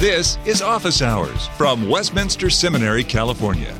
This 0.00 0.38
is 0.46 0.62
Office 0.62 1.02
Hours 1.02 1.48
from 1.58 1.86
Westminster 1.86 2.48
Seminary, 2.48 3.04
California. 3.04 3.76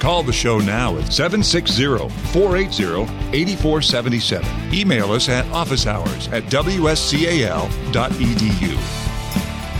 Call 0.00 0.24
the 0.24 0.32
show 0.32 0.58
now 0.58 0.98
at 0.98 1.12
760 1.12 2.08
480 2.32 3.02
8477. 3.32 4.74
Email 4.74 5.12
us 5.12 5.28
at 5.28 5.44
officehours 5.52 6.28
at 6.32 6.42
wscal.edu. 6.46 6.74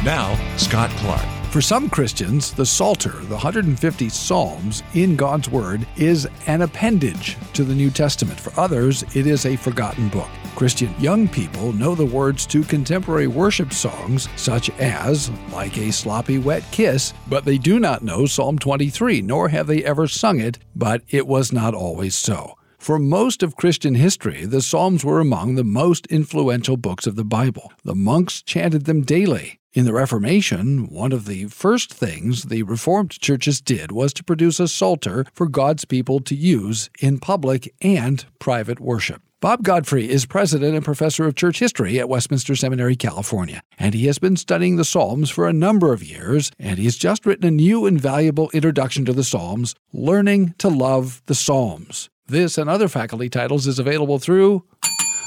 Now, 0.05 0.57
Scott 0.57 0.91
Clark. 0.91 1.27
For 1.51 1.61
some 1.61 1.91
Christians, 1.91 2.53
the 2.53 2.65
Psalter, 2.65 3.25
the 3.25 3.35
150 3.35 4.09
Psalms 4.11 4.85
in 4.95 5.17
God's 5.17 5.51
Word, 5.51 5.85
is 5.97 6.29
an 6.47 6.63
appendage 6.63 7.37
to 7.55 7.65
the 7.65 7.75
New 7.75 7.91
Testament. 7.91 8.39
For 8.39 8.53
others, 8.61 9.03
it 9.17 9.27
is 9.27 9.45
a 9.45 9.57
forgotten 9.57 10.09
book. 10.09 10.31
Christian 10.61 10.95
young 11.01 11.27
people 11.27 11.73
know 11.73 11.95
the 11.95 12.05
words 12.05 12.45
to 12.45 12.63
contemporary 12.63 13.29
worship 13.29 13.73
songs, 13.73 14.29
such 14.37 14.69
as 14.79 15.31
Like 15.55 15.79
a 15.79 15.91
Sloppy 15.91 16.37
Wet 16.37 16.63
Kiss, 16.71 17.15
but 17.29 17.47
they 17.47 17.57
do 17.57 17.81
not 17.81 18.05
know 18.05 18.27
Psalm 18.27 18.59
23, 18.59 19.23
nor 19.23 19.49
have 19.49 19.67
they 19.67 19.83
ever 19.83 20.07
sung 20.07 20.39
it, 20.39 20.59
but 20.77 21.01
it 21.09 21.27
was 21.27 21.51
not 21.51 21.73
always 21.73 22.15
so. 22.15 22.59
For 22.79 22.99
most 22.99 23.43
of 23.43 23.57
Christian 23.57 23.95
history, 23.95 24.45
the 24.45 24.61
Psalms 24.61 25.03
were 25.03 25.19
among 25.19 25.55
the 25.55 25.65
most 25.65 26.07
influential 26.09 26.77
books 26.77 27.07
of 27.07 27.17
the 27.17 27.25
Bible. 27.25 27.73
The 27.85 27.95
monks 27.95 28.43
chanted 28.43 28.85
them 28.85 29.01
daily. 29.01 29.61
In 29.73 29.87
the 29.87 29.95
Reformation, 29.95 30.91
one 30.91 31.13
of 31.13 31.25
the 31.25 31.47
first 31.47 31.91
things 31.91 32.43
the 32.43 32.65
Reformed 32.65 33.19
churches 33.19 33.63
did 33.63 33.93
was 33.93 34.13
to 34.13 34.23
produce 34.23 34.61
a 34.61 34.69
psalter 34.69 35.25
for 35.33 35.49
God's 35.49 35.87
people 35.87 36.21
to 36.21 36.35
use 36.35 36.91
in 37.01 37.19
public 37.19 37.75
and 37.81 38.27
private 38.39 38.79
worship. 38.79 39.23
Bob 39.41 39.63
Godfrey 39.63 40.07
is 40.07 40.27
president 40.27 40.75
and 40.75 40.85
professor 40.85 41.27
of 41.27 41.35
church 41.35 41.61
history 41.61 41.99
at 41.99 42.11
Westminster 42.11 42.55
Seminary, 42.55 42.95
California, 42.95 43.63
and 43.79 43.95
he 43.95 44.05
has 44.05 44.19
been 44.19 44.37
studying 44.37 44.77
the 44.77 44.85
Psalms 44.85 45.31
for 45.31 45.49
a 45.49 45.53
number 45.53 45.95
of 45.95 46.05
years, 46.05 46.53
and 46.59 46.77
he 46.77 46.85
has 46.85 46.97
just 46.97 47.25
written 47.25 47.47
a 47.47 47.51
new 47.51 47.87
and 47.87 47.99
valuable 47.99 48.51
introduction 48.53 49.07
to 49.07 49.15
the 49.15 49.25
Psalms, 49.25 49.75
Learning 49.95 50.53
to 50.59 50.69
Love 50.69 51.23
the 51.25 51.35
Psalms. 51.35 52.11
This 52.27 52.59
and 52.59 52.69
other 52.69 52.87
faculty 52.87 53.31
titles 53.31 53.67
is 53.67 53.79
available 53.79 54.19
through 54.19 54.63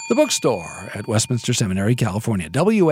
the 0.10 0.16
bookstore 0.16 0.92
at 0.94 1.08
Westminster 1.08 1.54
Seminary, 1.54 1.96
California, 1.96 2.52
wscal.edu 2.52 2.86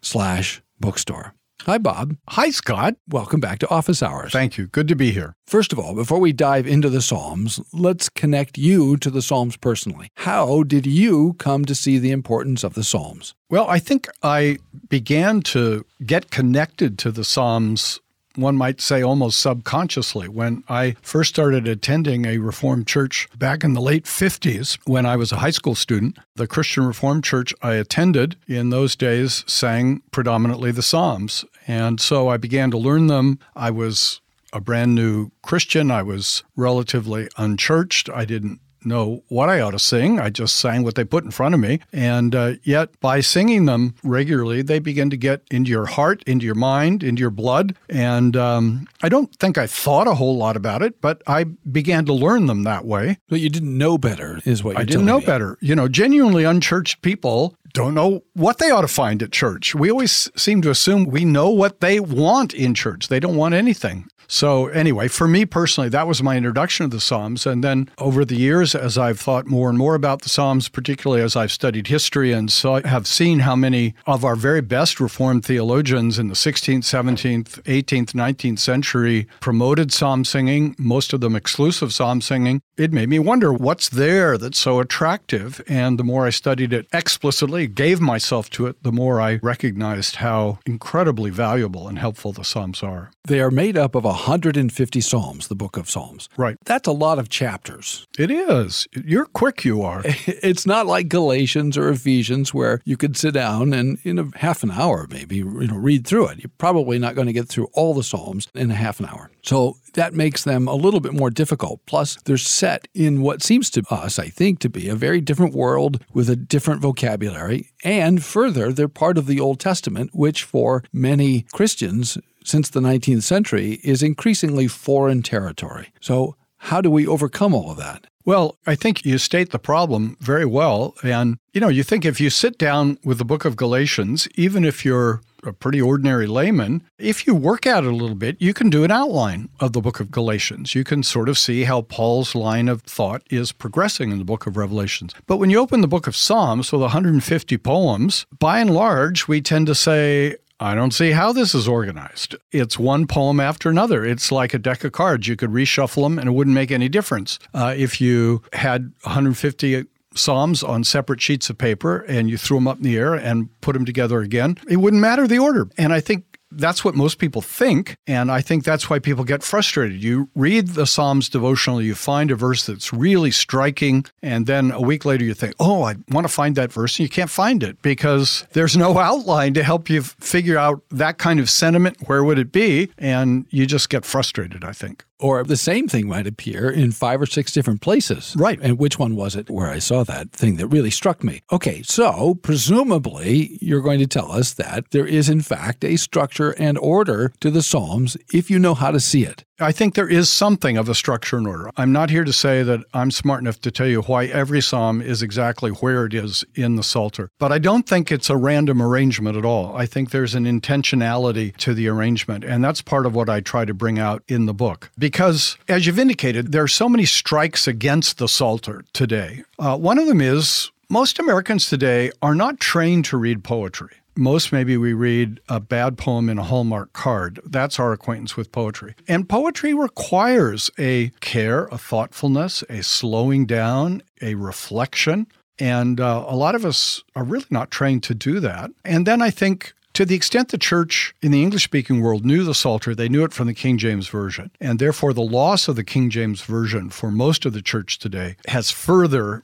slash 0.00 0.60
bookstore. 0.80 1.34
Hi, 1.66 1.78
Bob. 1.78 2.16
Hi, 2.30 2.50
Scott. 2.50 2.96
Welcome 3.06 3.38
back 3.38 3.60
to 3.60 3.70
Office 3.70 4.02
Hours. 4.02 4.32
Thank 4.32 4.58
you. 4.58 4.66
Good 4.66 4.88
to 4.88 4.96
be 4.96 5.12
here. 5.12 5.36
First 5.46 5.72
of 5.72 5.78
all, 5.78 5.94
before 5.94 6.18
we 6.18 6.32
dive 6.32 6.66
into 6.66 6.90
the 6.90 7.00
Psalms, 7.00 7.60
let's 7.72 8.08
connect 8.08 8.58
you 8.58 8.96
to 8.96 9.10
the 9.10 9.22
Psalms 9.22 9.56
personally. 9.56 10.08
How 10.16 10.64
did 10.64 10.86
you 10.86 11.34
come 11.34 11.64
to 11.66 11.74
see 11.76 11.98
the 11.98 12.10
importance 12.10 12.64
of 12.64 12.74
the 12.74 12.82
Psalms? 12.82 13.36
Well, 13.48 13.68
I 13.68 13.78
think 13.78 14.08
I 14.24 14.58
began 14.88 15.40
to 15.42 15.86
get 16.04 16.32
connected 16.32 16.98
to 16.98 17.12
the 17.12 17.24
Psalms 17.24 18.00
one 18.36 18.56
might 18.56 18.80
say 18.80 19.02
almost 19.02 19.40
subconsciously. 19.40 20.28
When 20.28 20.64
I 20.68 20.96
first 21.02 21.30
started 21.30 21.68
attending 21.68 22.24
a 22.24 22.38
Reformed 22.38 22.86
church 22.86 23.28
back 23.36 23.64
in 23.64 23.74
the 23.74 23.80
late 23.80 24.04
50s, 24.04 24.78
when 24.86 25.06
I 25.06 25.16
was 25.16 25.32
a 25.32 25.36
high 25.36 25.50
school 25.50 25.74
student, 25.74 26.18
the 26.36 26.46
Christian 26.46 26.86
Reformed 26.86 27.24
church 27.24 27.54
I 27.62 27.74
attended 27.74 28.36
in 28.46 28.70
those 28.70 28.96
days 28.96 29.44
sang 29.46 30.02
predominantly 30.10 30.72
the 30.72 30.82
Psalms. 30.82 31.44
And 31.66 32.00
so 32.00 32.28
I 32.28 32.36
began 32.36 32.70
to 32.70 32.78
learn 32.78 33.06
them. 33.06 33.38
I 33.54 33.70
was 33.70 34.20
a 34.52 34.60
brand 34.60 34.94
new 34.94 35.30
Christian. 35.42 35.90
I 35.90 36.02
was 36.02 36.44
relatively 36.56 37.28
unchurched. 37.36 38.10
I 38.10 38.24
didn't 38.24 38.60
know 38.84 39.22
what 39.28 39.48
I 39.48 39.60
ought 39.60 39.72
to 39.72 39.78
sing. 39.78 40.18
I 40.18 40.30
just 40.30 40.56
sang 40.56 40.82
what 40.82 40.94
they 40.94 41.04
put 41.04 41.24
in 41.24 41.30
front 41.30 41.54
of 41.54 41.60
me. 41.60 41.80
And 41.92 42.34
uh, 42.34 42.54
yet, 42.62 42.98
by 43.00 43.20
singing 43.20 43.66
them 43.66 43.94
regularly, 44.02 44.62
they 44.62 44.78
begin 44.78 45.10
to 45.10 45.16
get 45.16 45.42
into 45.50 45.70
your 45.70 45.86
heart, 45.86 46.22
into 46.24 46.46
your 46.46 46.54
mind, 46.54 47.02
into 47.02 47.20
your 47.20 47.30
blood. 47.30 47.76
And 47.88 48.36
um, 48.36 48.88
I 49.02 49.08
don't 49.08 49.34
think 49.36 49.58
I 49.58 49.66
thought 49.66 50.08
a 50.08 50.14
whole 50.14 50.36
lot 50.36 50.56
about 50.56 50.82
it, 50.82 51.00
but 51.00 51.22
I 51.26 51.44
began 51.44 52.04
to 52.06 52.12
learn 52.12 52.46
them 52.46 52.62
that 52.64 52.84
way. 52.84 53.18
But 53.28 53.40
you 53.40 53.48
didn't 53.48 53.76
know 53.76 53.98
better, 53.98 54.40
is 54.44 54.62
what 54.62 54.76
I 54.76 54.84
didn't 54.84 55.06
know 55.06 55.20
me. 55.20 55.26
better. 55.26 55.58
You 55.60 55.74
know, 55.74 55.88
genuinely 55.88 56.44
unchurched 56.44 57.02
people 57.02 57.56
don't 57.72 57.94
know 57.94 58.22
what 58.34 58.58
they 58.58 58.70
ought 58.70 58.82
to 58.82 58.88
find 58.88 59.22
at 59.22 59.32
church. 59.32 59.74
We 59.74 59.90
always 59.90 60.30
seem 60.36 60.62
to 60.62 60.70
assume 60.70 61.04
we 61.04 61.24
know 61.24 61.48
what 61.48 61.80
they 61.80 62.00
want 62.00 62.52
in 62.52 62.74
church. 62.74 63.08
They 63.08 63.20
don't 63.20 63.36
want 63.36 63.54
anything. 63.54 64.08
So, 64.32 64.68
anyway, 64.68 65.08
for 65.08 65.28
me 65.28 65.44
personally, 65.44 65.90
that 65.90 66.08
was 66.08 66.22
my 66.22 66.38
introduction 66.38 66.88
to 66.88 66.96
the 66.96 67.02
Psalms. 67.02 67.44
And 67.44 67.62
then 67.62 67.90
over 67.98 68.24
the 68.24 68.34
years, 68.34 68.74
as 68.74 68.96
I've 68.96 69.20
thought 69.20 69.44
more 69.44 69.68
and 69.68 69.76
more 69.76 69.94
about 69.94 70.22
the 70.22 70.30
Psalms, 70.30 70.70
particularly 70.70 71.22
as 71.22 71.36
I've 71.36 71.52
studied 71.52 71.88
history 71.88 72.32
and 72.32 72.50
saw, 72.50 72.80
have 72.80 73.06
seen 73.06 73.40
how 73.40 73.54
many 73.54 73.94
of 74.06 74.24
our 74.24 74.34
very 74.34 74.62
best 74.62 75.00
Reformed 75.00 75.44
theologians 75.44 76.18
in 76.18 76.28
the 76.28 76.34
16th, 76.34 76.78
17th, 76.78 77.62
18th, 77.64 78.14
19th 78.14 78.58
century 78.58 79.26
promoted 79.40 79.92
psalm 79.92 80.24
singing, 80.24 80.74
most 80.78 81.12
of 81.12 81.20
them 81.20 81.36
exclusive 81.36 81.92
psalm 81.92 82.22
singing, 82.22 82.62
it 82.78 82.90
made 82.90 83.10
me 83.10 83.18
wonder 83.18 83.52
what's 83.52 83.90
there 83.90 84.38
that's 84.38 84.58
so 84.58 84.80
attractive. 84.80 85.62
And 85.68 85.98
the 85.98 86.04
more 86.04 86.24
I 86.24 86.30
studied 86.30 86.72
it 86.72 86.86
explicitly, 86.90 87.66
gave 87.66 88.00
myself 88.00 88.48
to 88.50 88.66
it, 88.66 88.82
the 88.82 88.92
more 88.92 89.20
I 89.20 89.40
recognized 89.42 90.16
how 90.16 90.58
incredibly 90.64 91.28
valuable 91.28 91.86
and 91.86 91.98
helpful 91.98 92.32
the 92.32 92.44
Psalms 92.44 92.82
are. 92.82 93.10
They 93.24 93.40
are 93.40 93.50
made 93.50 93.76
up 93.76 93.94
of 93.94 94.06
150 94.22 95.00
Psalms, 95.00 95.48
the 95.48 95.56
book 95.56 95.76
of 95.76 95.90
Psalms. 95.90 96.28
Right. 96.36 96.56
That's 96.64 96.86
a 96.86 96.92
lot 96.92 97.18
of 97.18 97.28
chapters. 97.28 98.06
It 98.16 98.30
is. 98.30 98.86
You're 99.04 99.24
quick, 99.26 99.64
you 99.64 99.82
are. 99.82 100.04
It's 100.42 100.66
not 100.66 100.86
like 100.86 101.08
Galatians 101.08 101.76
or 101.76 101.88
Ephesians 101.88 102.54
where 102.54 102.80
you 102.84 102.96
could 102.96 103.16
sit 103.16 103.34
down 103.34 103.72
and 103.72 103.98
in 104.04 104.18
a 104.18 104.28
half 104.36 104.62
an 104.62 104.70
hour 104.70 105.06
maybe 105.10 105.36
you 105.36 105.44
know 105.44 105.76
read 105.76 106.06
through 106.06 106.28
it. 106.28 106.38
You're 106.38 106.50
probably 106.58 106.98
not 106.98 107.14
going 107.14 107.26
to 107.26 107.32
get 107.32 107.48
through 107.48 107.68
all 107.72 107.94
the 107.94 108.04
Psalms 108.04 108.48
in 108.54 108.70
a 108.70 108.74
half 108.74 109.00
an 109.00 109.06
hour. 109.06 109.30
So 109.42 109.76
that 109.94 110.14
makes 110.14 110.44
them 110.44 110.68
a 110.68 110.74
little 110.74 111.00
bit 111.00 111.12
more 111.12 111.30
difficult. 111.30 111.80
Plus, 111.86 112.16
they're 112.24 112.36
set 112.36 112.88
in 112.94 113.22
what 113.22 113.42
seems 113.42 113.70
to 113.70 113.82
us, 113.90 114.18
I 114.18 114.28
think, 114.28 114.60
to 114.60 114.68
be 114.68 114.88
a 114.88 114.94
very 114.94 115.20
different 115.20 115.54
world 115.54 116.02
with 116.12 116.30
a 116.30 116.36
different 116.36 116.80
vocabulary. 116.80 117.70
And 117.84 118.24
further, 118.24 118.72
they're 118.72 118.88
part 118.88 119.18
of 119.18 119.26
the 119.26 119.40
Old 119.40 119.58
Testament, 119.58 120.10
which 120.14 120.44
for 120.44 120.84
many 120.92 121.44
Christians 121.52 122.18
since 122.44 122.68
the 122.68 122.80
19th 122.80 123.22
century 123.22 123.80
is 123.84 124.02
increasingly 124.02 124.68
foreign 124.68 125.22
territory. 125.22 125.88
So, 126.00 126.36
how 126.56 126.80
do 126.80 126.90
we 126.90 127.06
overcome 127.06 127.54
all 127.54 127.72
of 127.72 127.76
that? 127.78 128.06
Well, 128.24 128.56
I 128.66 128.76
think 128.76 129.04
you 129.04 129.18
state 129.18 129.50
the 129.50 129.58
problem 129.58 130.16
very 130.20 130.46
well. 130.46 130.94
And, 131.02 131.38
you 131.52 131.60
know, 131.60 131.68
you 131.68 131.82
think 131.82 132.04
if 132.04 132.20
you 132.20 132.30
sit 132.30 132.56
down 132.56 132.98
with 133.04 133.18
the 133.18 133.24
book 133.24 133.44
of 133.44 133.56
Galatians, 133.56 134.28
even 134.36 134.64
if 134.64 134.84
you're 134.84 135.22
a 135.44 135.52
pretty 135.52 135.80
ordinary 135.80 136.28
layman, 136.28 136.84
if 136.98 137.26
you 137.26 137.34
work 137.34 137.66
at 137.66 137.82
it 137.82 137.88
a 137.88 137.96
little 137.96 138.14
bit, 138.14 138.40
you 138.40 138.54
can 138.54 138.70
do 138.70 138.84
an 138.84 138.92
outline 138.92 139.48
of 139.58 139.72
the 139.72 139.80
book 139.80 139.98
of 139.98 140.12
Galatians. 140.12 140.74
You 140.74 140.84
can 140.84 141.02
sort 141.02 141.28
of 141.28 141.36
see 141.36 141.64
how 141.64 141.82
Paul's 141.82 142.36
line 142.36 142.68
of 142.68 142.82
thought 142.82 143.22
is 143.28 143.50
progressing 143.50 144.12
in 144.12 144.18
the 144.18 144.24
book 144.24 144.46
of 144.46 144.56
Revelations. 144.56 145.14
But 145.26 145.38
when 145.38 145.50
you 145.50 145.58
open 145.58 145.80
the 145.80 145.88
book 145.88 146.06
of 146.06 146.14
Psalms 146.14 146.70
with 146.70 146.82
150 146.82 147.58
poems, 147.58 148.24
by 148.38 148.60
and 148.60 148.72
large, 148.72 149.26
we 149.26 149.40
tend 149.40 149.66
to 149.66 149.74
say, 149.74 150.36
I 150.62 150.76
don't 150.76 150.92
see 150.92 151.10
how 151.10 151.32
this 151.32 151.56
is 151.56 151.66
organized. 151.66 152.36
It's 152.52 152.78
one 152.78 153.08
poem 153.08 153.40
after 153.40 153.68
another. 153.68 154.04
It's 154.04 154.30
like 154.30 154.54
a 154.54 154.58
deck 154.58 154.84
of 154.84 154.92
cards. 154.92 155.26
You 155.26 155.34
could 155.34 155.50
reshuffle 155.50 156.04
them 156.04 156.20
and 156.20 156.28
it 156.28 156.32
wouldn't 156.32 156.54
make 156.54 156.70
any 156.70 156.88
difference. 156.88 157.40
Uh, 157.52 157.74
if 157.76 158.00
you 158.00 158.42
had 158.52 158.92
150 159.02 159.86
Psalms 160.14 160.62
on 160.62 160.84
separate 160.84 161.20
sheets 161.20 161.50
of 161.50 161.58
paper 161.58 162.00
and 162.02 162.30
you 162.30 162.36
threw 162.36 162.58
them 162.58 162.68
up 162.68 162.76
in 162.76 162.84
the 162.84 162.96
air 162.96 163.14
and 163.14 163.48
put 163.60 163.72
them 163.72 163.84
together 163.84 164.20
again, 164.20 164.56
it 164.68 164.76
wouldn't 164.76 165.02
matter 165.02 165.26
the 165.26 165.38
order. 165.38 165.68
And 165.76 165.92
I 165.92 166.00
think 166.00 166.31
that's 166.56 166.84
what 166.84 166.94
most 166.94 167.18
people 167.18 167.42
think. 167.42 167.96
And 168.06 168.30
I 168.30 168.40
think 168.40 168.64
that's 168.64 168.88
why 168.88 168.98
people 168.98 169.24
get 169.24 169.42
frustrated. 169.42 170.02
You 170.02 170.28
read 170.34 170.68
the 170.68 170.86
Psalms 170.86 171.28
devotionally, 171.28 171.84
you 171.84 171.94
find 171.94 172.30
a 172.30 172.36
verse 172.36 172.66
that's 172.66 172.92
really 172.92 173.30
striking, 173.30 174.04
and 174.22 174.46
then 174.46 174.70
a 174.72 174.80
week 174.80 175.04
later 175.04 175.24
you 175.24 175.34
think, 175.34 175.54
oh, 175.58 175.82
I 175.82 175.96
want 176.08 176.26
to 176.26 176.32
find 176.32 176.56
that 176.56 176.72
verse, 176.72 176.98
and 176.98 177.04
you 177.04 177.10
can't 177.10 177.30
find 177.30 177.62
it 177.62 177.80
because 177.82 178.46
there's 178.52 178.76
no 178.76 178.98
outline 179.10 179.54
to 179.54 179.62
help 179.62 179.88
you 179.88 180.02
figure 180.02 180.58
out 180.58 180.82
that 180.90 181.18
kind 181.18 181.40
of 181.40 181.50
sentiment. 181.50 181.96
Where 182.06 182.24
would 182.24 182.38
it 182.38 182.52
be? 182.52 182.90
And 182.98 183.46
you 183.50 183.66
just 183.66 183.88
get 183.88 184.04
frustrated, 184.04 184.64
I 184.64 184.72
think. 184.72 185.04
Or 185.22 185.44
the 185.44 185.56
same 185.56 185.86
thing 185.86 186.08
might 186.08 186.26
appear 186.26 186.68
in 186.68 186.90
five 186.90 187.22
or 187.22 187.26
six 187.26 187.52
different 187.52 187.80
places. 187.80 188.34
Right. 188.36 188.58
And 188.60 188.78
which 188.78 188.98
one 188.98 189.14
was 189.14 189.36
it 189.36 189.48
where 189.48 189.68
I 189.68 189.78
saw 189.78 190.02
that 190.04 190.32
thing 190.32 190.56
that 190.56 190.66
really 190.66 190.90
struck 190.90 191.22
me? 191.22 191.42
Okay, 191.52 191.82
so 191.82 192.34
presumably 192.42 193.56
you're 193.60 193.80
going 193.80 194.00
to 194.00 194.06
tell 194.06 194.32
us 194.32 194.52
that 194.54 194.90
there 194.90 195.06
is, 195.06 195.28
in 195.28 195.40
fact, 195.40 195.84
a 195.84 195.96
structure 195.96 196.50
and 196.58 196.76
order 196.76 197.32
to 197.40 197.50
the 197.50 197.62
Psalms 197.62 198.16
if 198.32 198.50
you 198.50 198.58
know 198.58 198.74
how 198.74 198.90
to 198.90 199.00
see 199.00 199.24
it. 199.24 199.44
I 199.62 199.72
think 199.72 199.94
there 199.94 200.08
is 200.08 200.28
something 200.28 200.76
of 200.76 200.88
a 200.88 200.94
structure 200.94 201.38
and 201.38 201.46
order. 201.46 201.70
I'm 201.76 201.92
not 201.92 202.10
here 202.10 202.24
to 202.24 202.32
say 202.32 202.62
that 202.64 202.80
I'm 202.92 203.10
smart 203.10 203.40
enough 203.40 203.60
to 203.60 203.70
tell 203.70 203.86
you 203.86 204.02
why 204.02 204.26
every 204.26 204.60
psalm 204.60 205.00
is 205.00 205.22
exactly 205.22 205.70
where 205.70 206.04
it 206.04 206.14
is 206.14 206.44
in 206.54 206.76
the 206.76 206.82
Psalter, 206.82 207.30
but 207.38 207.52
I 207.52 207.58
don't 207.58 207.86
think 207.86 208.10
it's 208.10 208.28
a 208.28 208.36
random 208.36 208.82
arrangement 208.82 209.36
at 209.36 209.44
all. 209.44 209.76
I 209.76 209.86
think 209.86 210.10
there's 210.10 210.34
an 210.34 210.44
intentionality 210.44 211.56
to 211.58 211.74
the 211.74 211.88
arrangement, 211.88 212.44
and 212.44 212.64
that's 212.64 212.82
part 212.82 213.06
of 213.06 213.14
what 213.14 213.28
I 213.28 213.40
try 213.40 213.64
to 213.64 213.74
bring 213.74 213.98
out 213.98 214.22
in 214.26 214.46
the 214.46 214.54
book. 214.54 214.90
Because, 214.98 215.56
as 215.68 215.86
you've 215.86 215.98
indicated, 215.98 216.52
there 216.52 216.62
are 216.62 216.68
so 216.68 216.88
many 216.88 217.04
strikes 217.04 217.68
against 217.68 218.18
the 218.18 218.28
Psalter 218.28 218.84
today. 218.92 219.44
Uh, 219.58 219.76
one 219.76 219.98
of 219.98 220.06
them 220.06 220.20
is 220.20 220.70
most 220.88 221.18
Americans 221.18 221.68
today 221.68 222.10
are 222.20 222.34
not 222.34 222.60
trained 222.60 223.04
to 223.06 223.16
read 223.16 223.42
poetry. 223.44 223.96
Most 224.16 224.52
maybe 224.52 224.76
we 224.76 224.92
read 224.92 225.40
a 225.48 225.60
bad 225.60 225.96
poem 225.98 226.28
in 226.28 226.38
a 226.38 226.42
Hallmark 226.42 226.92
card. 226.92 227.40
That's 227.44 227.78
our 227.78 227.92
acquaintance 227.92 228.36
with 228.36 228.52
poetry. 228.52 228.94
And 229.08 229.28
poetry 229.28 229.74
requires 229.74 230.70
a 230.78 231.10
care, 231.20 231.66
a 231.66 231.78
thoughtfulness, 231.78 232.62
a 232.68 232.82
slowing 232.82 233.46
down, 233.46 234.02
a 234.20 234.34
reflection. 234.34 235.26
And 235.58 236.00
uh, 236.00 236.24
a 236.26 236.36
lot 236.36 236.54
of 236.54 236.64
us 236.64 237.02
are 237.14 237.24
really 237.24 237.46
not 237.50 237.70
trained 237.70 238.02
to 238.04 238.14
do 238.14 238.40
that. 238.40 238.70
And 238.84 239.06
then 239.06 239.22
I 239.22 239.30
think 239.30 239.72
to 239.94 240.04
the 240.06 240.14
extent 240.14 240.48
the 240.48 240.58
church 240.58 241.14
in 241.20 241.32
the 241.32 241.42
English 241.42 241.64
speaking 241.64 242.00
world 242.00 242.24
knew 242.24 242.44
the 242.44 242.54
Psalter, 242.54 242.94
they 242.94 243.08
knew 243.08 243.24
it 243.24 243.32
from 243.32 243.46
the 243.46 243.54
King 243.54 243.76
James 243.76 244.08
Version. 244.08 244.50
And 244.60 244.78
therefore, 244.78 245.12
the 245.12 245.20
loss 245.20 245.68
of 245.68 245.76
the 245.76 245.84
King 245.84 246.08
James 246.08 246.40
Version 246.40 246.88
for 246.90 247.10
most 247.10 247.44
of 247.44 247.52
the 247.52 247.62
church 247.62 247.98
today 247.98 248.36
has 248.48 248.70
further 248.70 249.42